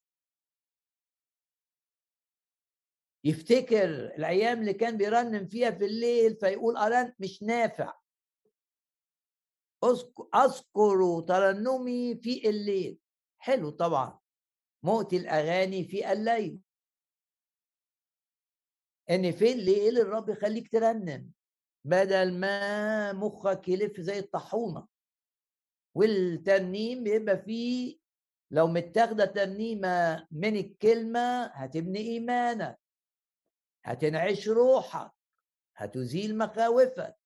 [3.24, 7.92] يفتكر الأيام اللي كان بيرنم فيها في الليل فيقول ارن مش نافع.
[10.34, 12.98] اذكر ترنمي في الليل.
[13.38, 14.18] حلو طبعا.
[14.82, 16.60] موت الأغاني في الليل.
[19.10, 21.30] إن في الليل الرب يخليك ترنم.
[21.84, 24.86] بدل ما مخك يلف زي الطاحونه
[25.94, 27.98] والترنيم بيبقى فيه
[28.50, 32.83] لو متاخدة ترنيمة من الكلمة هتبني إيمانك.
[33.84, 35.10] هتنعش روحك
[35.76, 37.16] هتزيل مخاوفك.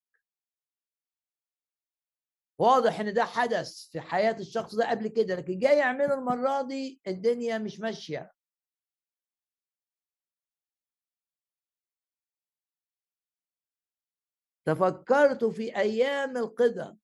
[2.59, 7.01] واضح إن ده حدث في حياة الشخص ده قبل كده لكن جاي يعمله المرة دي
[7.07, 8.31] الدنيا مش ماشية.
[14.65, 16.97] تفكرت في أيام القدم.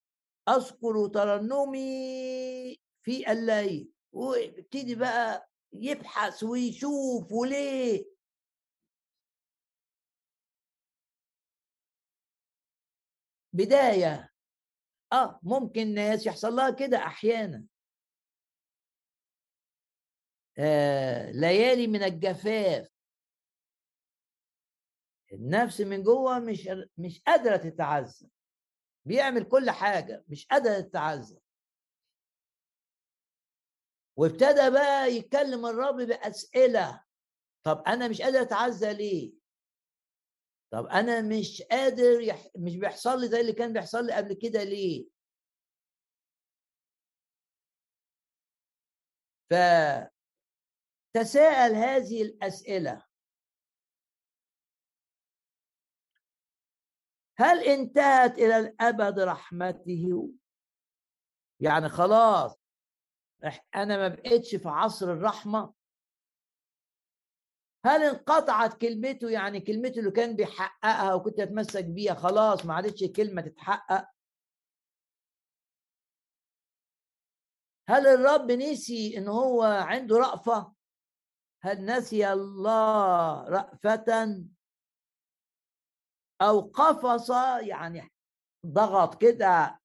[0.50, 3.92] أذكر ترنمي في الليل.
[4.12, 8.15] ويبتدي بقى يبحث ويشوف وليه
[13.56, 14.30] بداية.
[15.14, 17.66] آه ممكن ناس يحصل لها كده أحيانا.
[20.58, 22.90] آه ليالي من الجفاف.
[25.34, 28.30] النفس من جوه مش مش قادرة تتعزى
[29.06, 31.40] بيعمل كل حاجة مش قادرة تتعزى
[34.18, 37.04] وابتدى بقى يتكلم الرب بأسئلة.
[37.66, 39.34] طب أنا مش قادر اتعزى ليه؟
[40.76, 42.48] طب أنا مش قادر يح...
[42.58, 45.08] مش بيحصل لي زي اللي كان بيحصل لي قبل كده ليه؟
[51.14, 53.06] فتساءل هذه الأسئلة.
[57.38, 60.30] هل انتهت إلى الابد رحمته؟
[61.60, 62.60] يعني خلاص
[63.76, 65.75] أنا ما بقتش في عصر الرحمة؟
[67.86, 73.42] هل انقطعت كلمته؟ يعني كلمته اللي كان بيحققها وكنت أتمسك بيها خلاص ما عادتش كلمة
[73.42, 74.08] تتحقق.
[77.90, 80.74] هل الرب نسي إن هو عنده رأفة؟
[81.64, 84.46] هل نسي الله رأفة؟
[86.42, 87.30] أو قفص
[87.62, 88.12] يعني
[88.66, 89.80] ضغط كده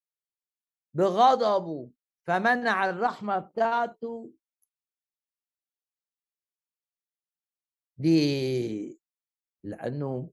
[0.95, 1.91] بغضبه
[2.27, 4.31] فمنع الرحمة بتاعته
[8.01, 9.01] دي
[9.65, 10.31] لأنه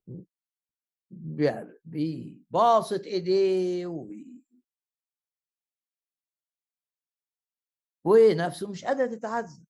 [2.51, 3.85] باسط إيديه
[8.05, 9.65] ونفسه مش قادر تتعذب.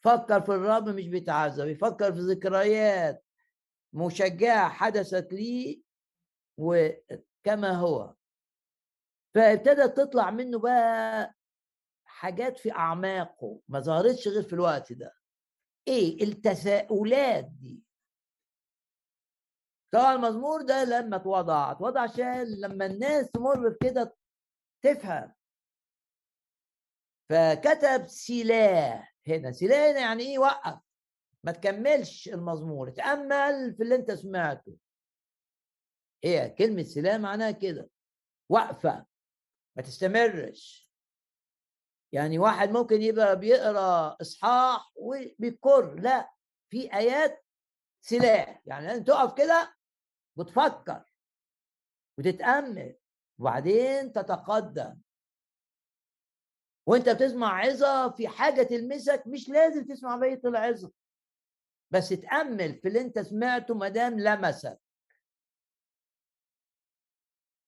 [0.00, 3.24] فكر في الرب مش بيتعذب يفكر في ذكريات
[3.92, 5.82] مشجعة حدثت لي
[6.58, 8.14] وكما هو.
[9.34, 11.34] فابتدت تطلع منه بقى
[12.04, 15.14] حاجات في أعماقه ما ظهرتش غير في الوقت ده.
[15.88, 17.82] إيه؟ التساؤلات دي.
[19.92, 24.16] طبعا المزمور ده لما اتوضع اتوضع عشان لما الناس تمر بكده
[24.82, 25.34] تفهم.
[27.30, 29.52] فكتب سلاح هنا.
[29.52, 30.80] سلاح هنا يعني إيه؟ وقف.
[31.44, 32.90] ما تكملش المزمور.
[32.90, 34.76] تأمل في اللي أنت سمعته.
[36.24, 37.90] هي كلمة سلاح معناها كده.
[38.48, 39.06] وقفة.
[39.76, 40.83] ما تستمرش.
[42.14, 46.30] يعني واحد ممكن يبقى بيقرأ إصحاح وبيكر لا
[46.70, 47.44] في آيات
[48.00, 48.62] سلاح.
[48.66, 49.74] يعني لازم تقف كده
[50.36, 51.04] وتفكر
[52.18, 52.96] وتتأمل
[53.38, 55.00] وبعدين تتقدم.
[56.86, 60.92] وأنت بتسمع عظة في حاجة تلمسك مش لازم تسمع بقيه العظة.
[61.90, 64.80] بس تأمل في اللي أنت سمعته ما دام لمسك.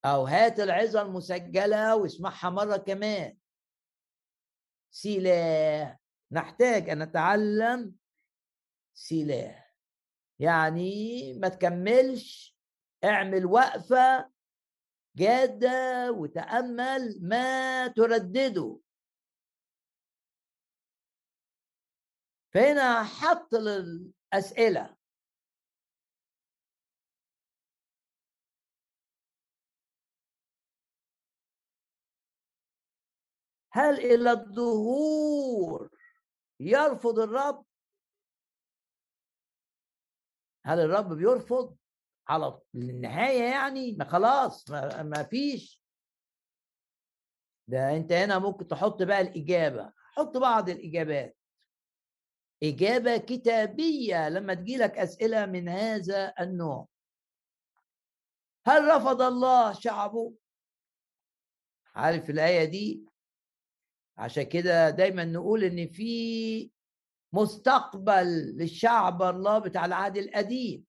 [0.05, 3.37] أو هات العظة المسجلة واسمعها مرة كمان.
[4.91, 6.01] سلاح.
[6.33, 7.95] نحتاج أن نتعلم
[8.95, 9.75] سلاح.
[10.39, 12.57] يعني ما تكملش
[13.05, 14.31] اعمل وقفة
[15.17, 18.81] جادة وتأمل ما تردده.
[22.55, 24.96] فهنا حط الاسئله
[33.77, 35.91] هل إلى الظهور
[36.61, 37.65] يرفض الرب؟
[40.65, 41.77] هل الرب بيرفض؟
[42.29, 45.83] على النهاية يعني؟ ما خلاص ما, ما فيش.
[47.69, 49.93] ده أنت هنا ممكن تحط بقى الإجابة.
[49.97, 51.37] حط بعض الإجابات.
[52.63, 56.89] إجابة كتابية لما تجيلك أسئلة من هذا النوع.
[58.67, 60.35] هل رفض الله شعبه؟
[61.95, 63.16] عارف الآية دي؟
[64.19, 66.71] عشان كده دايما نقول إن في
[67.33, 68.27] مستقبل
[68.57, 70.87] للشعب الله بتاع العهد القديم.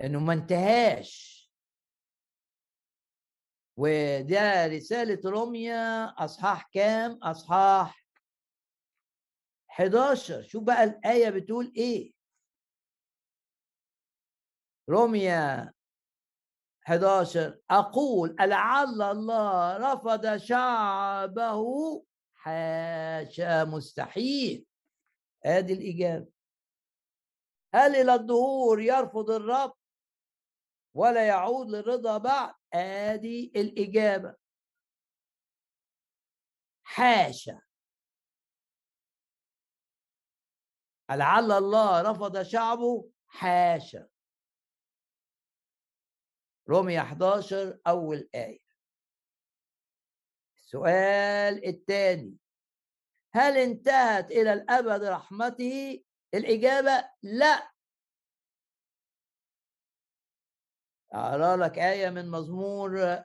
[0.00, 1.42] إنه ما انتهاش.
[3.76, 8.06] وده رسالة روميا أصحاح كام؟ أصحاح
[9.70, 12.12] 11 شوف بقى الآية بتقول إيه؟
[14.90, 15.72] روميا
[16.88, 21.64] 11 أقول لعل الله رفض شعبه
[22.34, 24.66] حاشا مستحيل.
[25.44, 26.32] آدي الإجابة.
[27.74, 29.74] هل إلى الظهور يرفض الرب
[30.94, 34.34] ولا يعود للرضا بعد؟ آدي الإجابة.
[36.82, 37.60] حاشا.
[41.10, 44.11] لعل الله رفض شعبه حاشا.
[46.72, 48.60] رومية 11 أول آية.
[50.56, 52.36] السؤال الثاني
[53.34, 56.04] هل انتهت إلى الأبد رحمته؟
[56.34, 57.72] الإجابة لا.
[61.12, 63.22] أقرأ لك آية من مزمور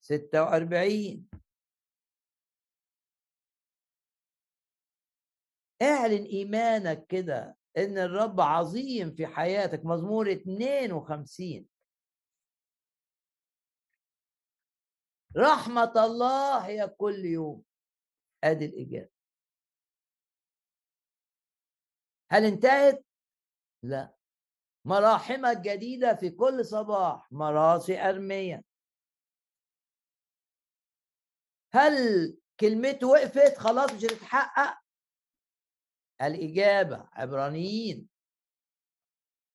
[0.00, 1.28] 46
[5.82, 9.84] اعلن إيمانك كده إن الرب عظيم في حياتك.
[9.84, 11.71] مزمور 52
[15.36, 17.64] رحمة الله هي كل يوم.
[18.44, 19.10] أدي الإجابة.
[22.30, 23.04] هل انتهت؟
[23.82, 24.14] لا.
[24.84, 28.64] مراحمك جديدة في كل صباح مراسي أرمية.
[31.74, 31.92] هل
[32.60, 34.78] كلمته وقفت خلاص مش هتتحقق؟
[36.22, 38.08] الإجابة عبرانيين.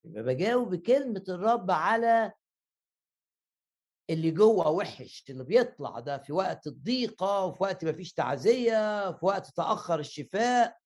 [0.05, 2.33] يبقى بجاوب بكلمة الرب على
[4.09, 9.25] اللي جوه وحش اللي بيطلع ده في وقت الضيقة وفي وقت ما فيش تعزية في
[9.25, 10.77] وقت تأخر الشفاء.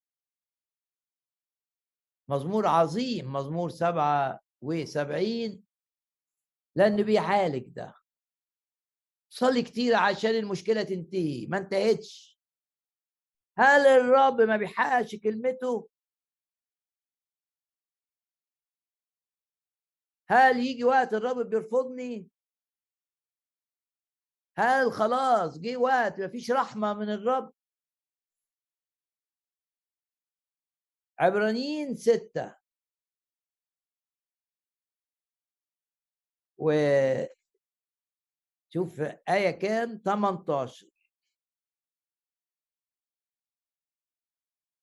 [2.30, 5.64] مزمور عظيم مزمور سبعة وسبعين.
[6.76, 7.95] لأنه بيعالج ده.
[9.30, 12.39] صلي كتير عشان المشكلة تنتهي ما انتهتش.
[13.57, 15.89] هل الرب ما بيحققش كلمته؟
[20.30, 22.27] هل يجي وقت الرب بيرفضني؟
[24.57, 27.53] هل خلاص جه وقت ما فيش رحمة من الرب؟
[31.19, 32.56] عبرانيين ستة.
[36.57, 36.72] و
[38.73, 40.88] شوف آية كام؟ 18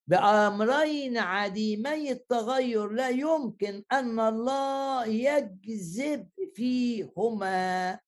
[0.06, 8.00] بأمرين عديمي التغير لا يمكن أن الله يجذب فيهما.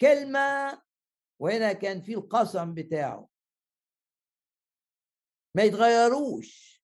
[0.00, 0.82] كلمة
[1.38, 3.28] وهنا كان في القسم بتاعه.
[5.56, 6.82] ما يتغيروش.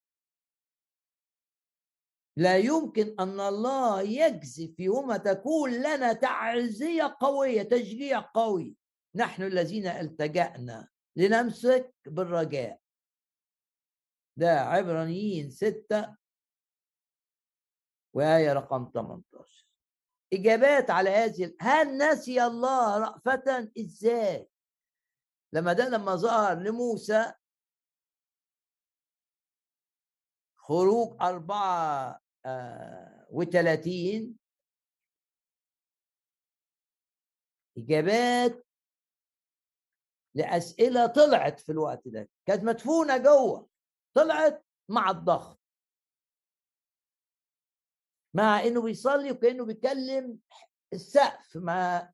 [2.37, 8.75] لا يمكن أن الله يجذب فيهما تكون لنا تعزية قوية تشجيع قوي.
[9.15, 12.81] نحن الذين التجأنا لنمسك بالرجاء.
[14.37, 16.15] ده عبرانيين ستة
[18.13, 19.54] وآية رقم 18
[20.33, 24.49] إجابات على هذه هل نسي الله رأفة إزاي؟
[25.53, 27.33] لما ده لما ظهر لموسى
[30.57, 34.37] خروج أربعة آه، وثلاثين
[37.77, 38.65] إجابات
[40.35, 43.69] لأسئلة طلعت في الوقت ده كانت مدفونة جوه
[44.13, 45.59] طلعت مع الضغط.
[48.35, 50.39] مع إنه بيصلي وكأنه بيكلم
[50.93, 51.55] السقف.
[51.57, 52.09] ما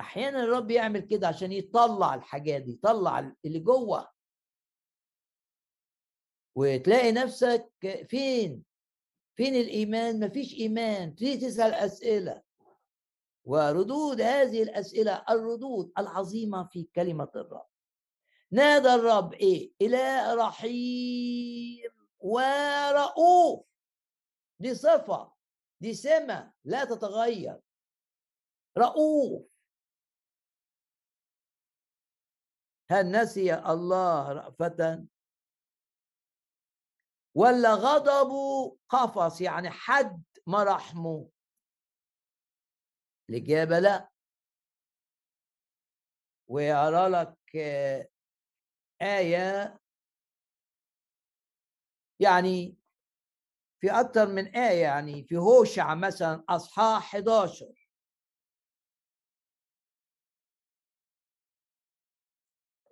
[0.00, 4.08] أحيانا الرب يعمل كده عشان يطلع الحاجات دي يطلع اللي جوه.
[6.56, 7.72] وتلاقي نفسك
[8.08, 8.64] فين؟
[9.36, 11.14] فين الإيمان؟ مفيش إيمان.
[11.14, 12.42] تيجي تسأل أسئلة.
[13.44, 17.66] وردود هذه الأسئلة الردود العظيمة في كلمة الرب.
[18.50, 23.66] نادى الرب إيه؟ إله رحيم ورؤوف.
[24.60, 25.33] دي صفة.
[25.84, 27.60] دي سمة لا تتغير.
[28.78, 29.46] رؤوف.
[32.90, 35.06] هل نسي الله رأفة؟
[37.34, 41.30] ولا غضبه قفص يعني حد ما رحمه.
[43.30, 44.10] الإجابة لا.
[46.48, 47.56] ويرى لك
[49.02, 49.78] آية
[52.20, 52.83] يعني
[53.84, 57.88] في أكثر من آية يعني في هوشع مثلا أصحاح 11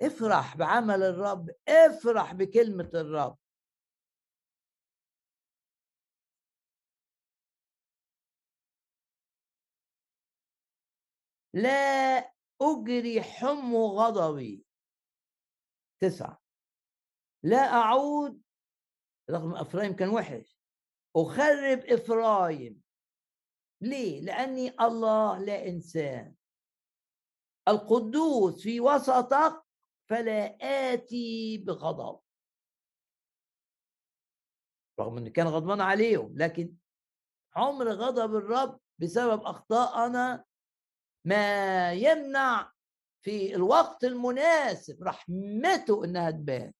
[0.02, 3.38] افرح بعمل الرب افرح بكلمة الرب.
[11.54, 12.32] لا
[12.62, 14.64] أجري حمو غضبي.
[16.00, 16.42] تسعة.
[17.42, 18.42] لا أعود
[19.30, 20.51] رغم أفرايم كان وحش.
[21.16, 22.82] أخرب إفرايم.
[23.80, 26.34] ليه؟ لأني الله لا إنسان.
[27.68, 29.62] القدوس في وسطك
[30.10, 30.56] فلا
[30.92, 32.20] آتي بغضب.
[35.00, 36.74] رغم أنه كان غضبان عليهم لكن
[37.56, 40.44] عمر غضب الرب بسبب أخطائنا
[41.24, 42.72] ما يمنع
[43.24, 46.72] في الوقت المناسب رحمته إنها تبان.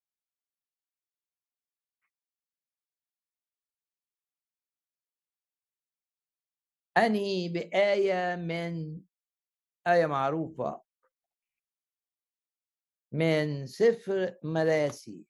[6.97, 9.01] أني بآية من
[9.87, 10.81] آية معروفة؟
[13.11, 15.25] من سفر مراسي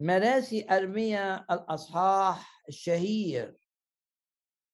[0.00, 3.58] مراسي أرمية الأصحاح الشهير.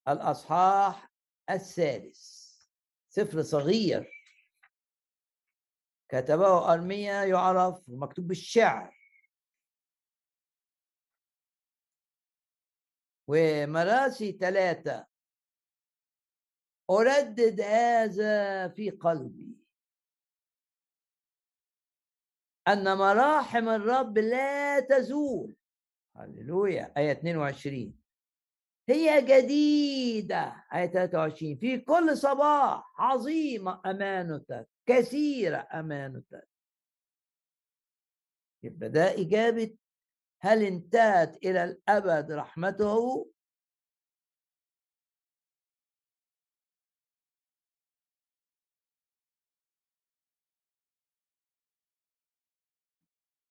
[0.08, 1.12] الأصحاح
[1.50, 2.50] الثالث.
[3.08, 4.10] سفر صغير.
[6.08, 8.99] كتبه أرمية يعرف مكتوب بالشعر.
[13.30, 15.06] ومراسي ثلاثة
[16.90, 19.56] أردد هذا في قلبي.
[22.68, 25.56] أن مراحم الرب لا تزول.
[26.16, 26.92] هللويا.
[26.96, 28.00] آية 22
[28.88, 30.66] هي جديدة.
[30.74, 34.68] آية 23 في كل صباح عظيمة أمانتك.
[34.86, 36.48] كثيرة أمانتك.
[38.62, 39.76] يبقى ده إجابة
[40.42, 43.30] هل انتهت إلى الأبد رحمته؟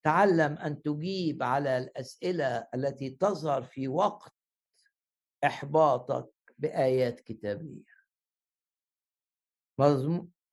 [0.04, 4.34] تعلم أن تجيب على الأسئلة التي تظهر في وقت
[5.44, 7.84] إحباطك بآيات كتابية.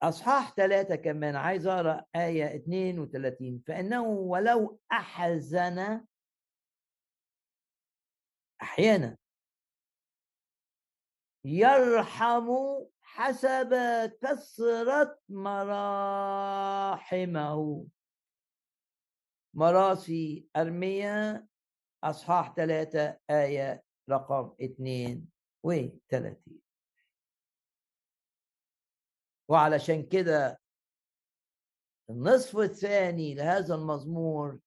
[0.02, 6.00] أصحاح ثلاثة كمان عايز أقرأ آية 32 فإنه ولو أحزن
[8.62, 9.16] أحيانا.
[11.45, 12.49] يرحم
[13.03, 13.74] حسب
[14.23, 15.19] كثرة
[16.49, 16.77] مراحمه.
[19.55, 21.49] مراسي أرميا
[22.05, 25.31] أصحاح ثلاثة آية رقم اثنين
[25.62, 26.61] وثلاثين
[29.49, 30.61] وعلشان كده
[32.11, 34.61] النصف الثاني لهذا المزمور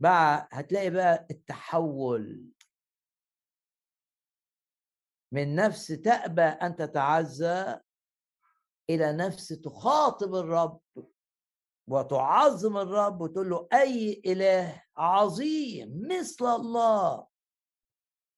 [0.00, 2.53] بقى هتلاقي بقى التحول.
[5.34, 7.80] من نفس تأبى أن تتعزى
[8.90, 10.80] إلى نفس تخاطب الرب
[11.88, 17.26] وتعظم الرب وتقول له أي إله عظيم مثل الله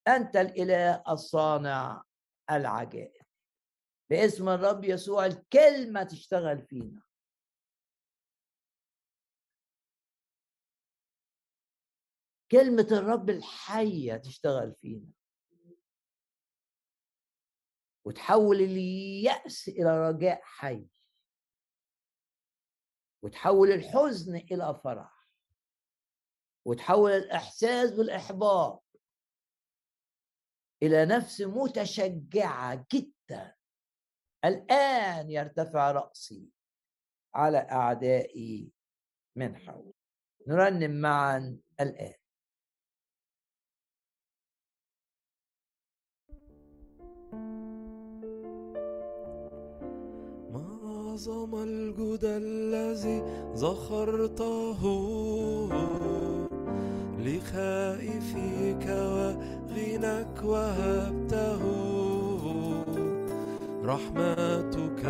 [0.09, 2.03] أنت الإله الصانع
[2.51, 3.23] العجائب.
[4.11, 7.03] باسم الرب يسوع الكلمة تشتغل فينا.
[12.51, 15.16] كلمة الرب الحية تشتغل فينا.
[18.07, 20.87] وتحول اليأس إلى رجاء حي.
[23.23, 25.29] وتحول الحزن إلى فرح.
[26.65, 28.85] وتحول الإحساس بالإحباط
[30.83, 33.57] إلى نفس متشجعة جدا.
[34.45, 36.51] الآن يرتفع رأسي
[37.35, 38.73] على أعدائي
[39.37, 39.95] من حول
[40.49, 42.15] نرنم معا الآن.
[51.17, 53.23] أعظم الجود الذي
[53.55, 54.81] زخرته
[57.19, 61.63] لخائفيك وغناك وهبته.
[63.85, 65.03] رحمتك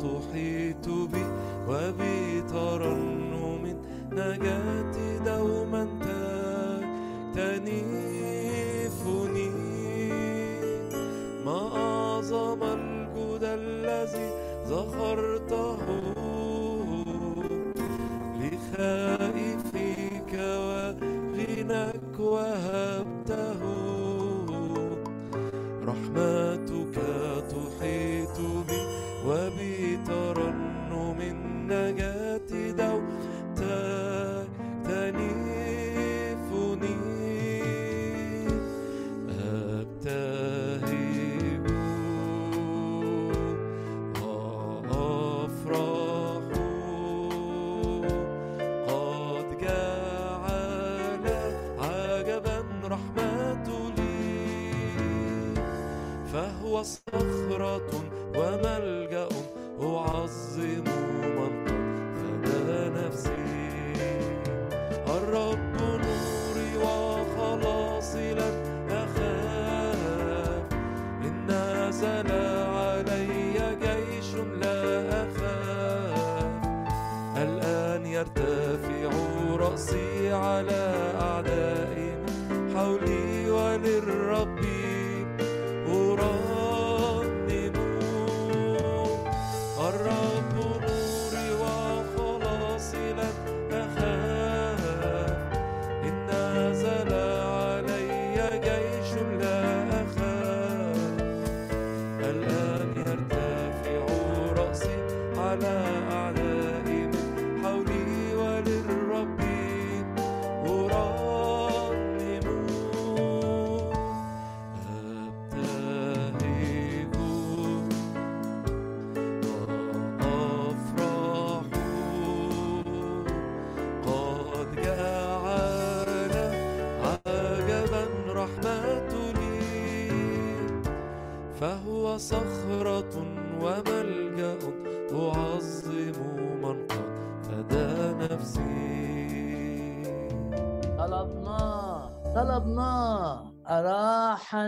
[0.00, 1.24] تحيط بي
[1.68, 3.64] وبي ترنم
[4.12, 5.84] نجاتي دوما
[7.34, 8.70] تنيفني
[11.44, 14.30] ما أعظم الجود الذي
[14.70, 15.39] زخرته
[18.80, 22.99] لخائفيك وغناك وهبته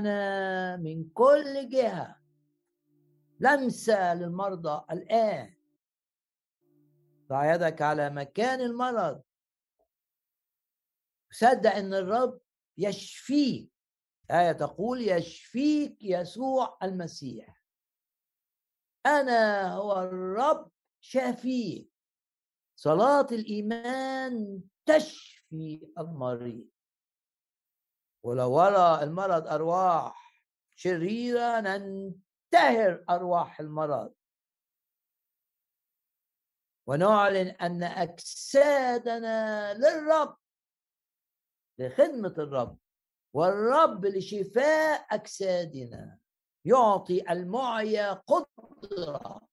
[0.06, 2.16] أراحنا من كل جهة.
[3.40, 5.54] لمسة للمرضى الآن.
[7.28, 9.22] ضع يدك على مكان المرض.
[11.30, 12.40] صدق إن الرب
[12.78, 13.72] يشفيك.
[14.30, 17.62] آية تقول يشفيك يسوع المسيح.
[19.06, 20.70] أنا هو الرب
[21.00, 21.90] شافيك.
[22.76, 26.71] صلاة الإيمان تشفي المريض.
[28.24, 30.42] ولو ورى المرض أرواح
[30.76, 34.14] شريرة ننتهر أرواح المرض.
[36.86, 40.36] ونعلن أن أجسادنا للرب
[41.78, 42.78] لخدمة الرب
[43.34, 46.18] والرب لشفاء أجسادنا
[46.64, 49.48] يعطي المعيا قدرة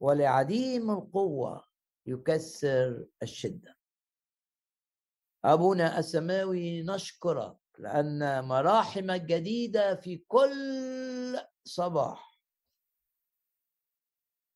[0.00, 1.64] ولعديم القوة
[2.06, 3.76] يكسر الشدة.
[5.44, 12.40] أبونا السماوي نشكرك لأن مراحمك جديدة في كل صباح.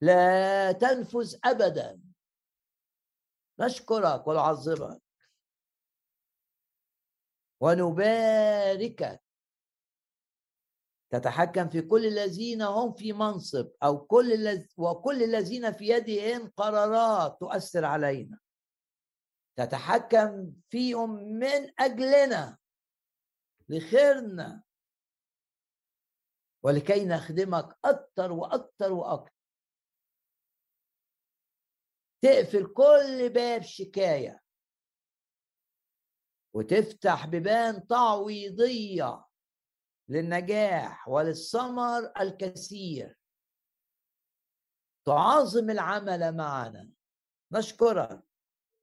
[0.01, 2.01] لا تنفذ أبدا.
[3.61, 5.03] نشكرك ونعظمك.
[7.61, 9.23] ونباركك.
[11.11, 14.67] تتحكم في كل الذين هم في منصب أو كل الذ...
[14.77, 18.39] وكل الذين في يدهم قرارات تؤثر علينا.
[19.57, 22.59] تتحكم فيهم من أجلنا.
[23.69, 24.63] لخيرنا.
[26.65, 29.35] ولكي نخدمك أكثر وأكثر وأكثر
[32.23, 34.43] تقفل كل باب شكاية.
[36.55, 39.25] وتفتح بيبان تعويضية
[40.09, 43.19] للنجاح وللثمر الكثير.
[45.07, 46.91] تعظم العمل معنا.
[47.53, 48.23] نشكرك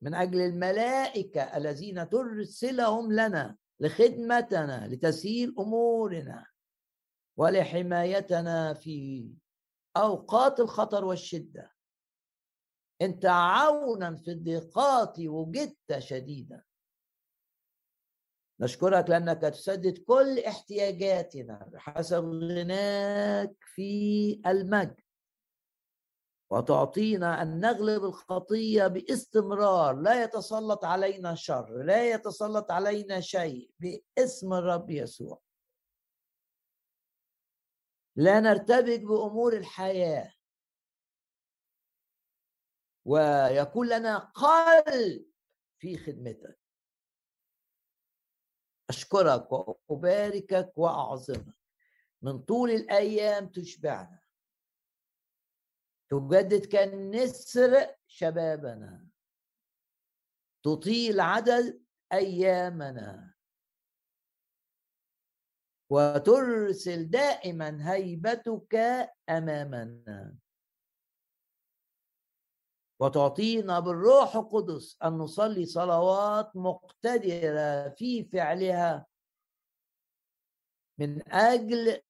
[0.01, 3.57] من أجل الملائكة الذين ترسلهم لنا.
[3.81, 6.45] لخدمتنا لتسهيل أمورنا
[7.37, 9.27] ولحمايتنا في
[9.97, 11.71] أوقات الخطر والشدة.
[13.01, 16.63] انت عونا في الضيقات وجدت شديدا.
[18.59, 25.01] نشكرك لأنك تسدد كل احتياجاتنا بحسب غناك في المجد.
[26.52, 29.95] وتعطينا أن نغلب الخطية باستمرار.
[29.95, 35.41] لا يتسلط علينا شر لا يتسلط علينا شيء باسم الرب يسوع.
[38.15, 40.34] لا نرتبك بأمور الحياة.
[43.06, 45.26] ويكون لنا قلب
[45.80, 46.60] في خدمتك.
[48.90, 51.57] أشكرك وأباركك وأعظمك.
[52.22, 54.20] من طول الأيام تشبعنا.
[56.11, 59.07] تجدد كالنسر شبابنا.
[60.63, 61.83] تطيل عدد
[62.13, 63.33] أيامنا.
[65.91, 68.75] وترسل دائما هيبتك
[69.29, 70.38] أمامنا.
[72.99, 79.07] وتعطينا بالروح القدس أن نصلي صلوات مقتدرة في فعلها
[80.99, 82.01] من أجل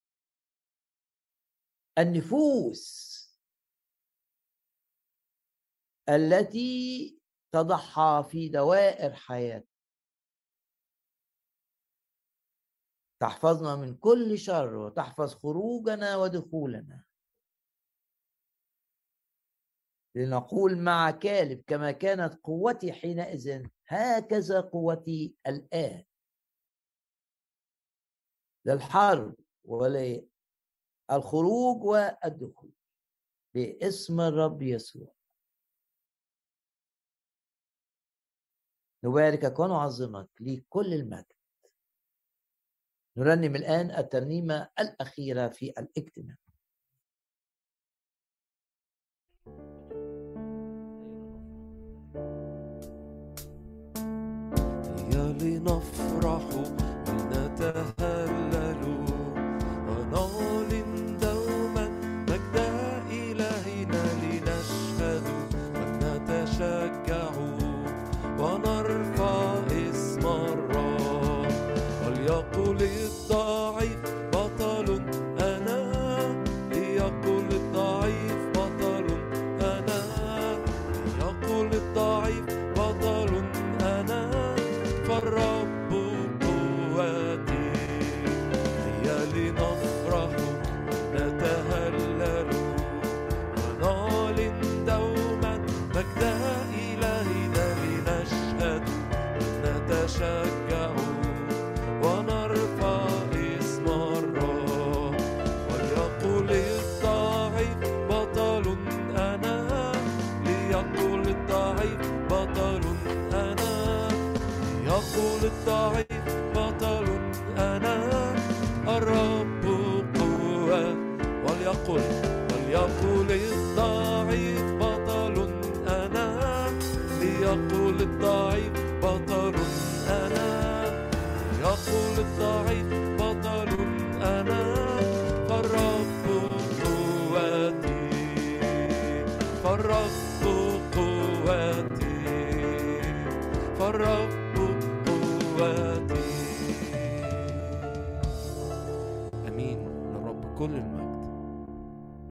[1.97, 3.10] النفوس.
[6.09, 7.19] التي
[7.51, 9.71] تضحى في دوائر حياتنا
[13.21, 17.05] تحفظنا من كل شر وتحفظ خروجنا ودخولنا.
[20.15, 26.05] لنقول مع كالب كما كانت قوتي حينئذ هكذا قوتي الآن.
[28.65, 30.23] للحرب وللخروج
[31.83, 32.73] والدخول.
[33.55, 35.13] باسم الرب يسوع.
[39.03, 41.25] نباركك ونعظمك لكل المجد.
[43.17, 46.35] نرنم الآن الترنيمة الأخيرة في الاجتماع.
[55.41, 56.45] لنفرح
[57.07, 58.50] ولنتهلل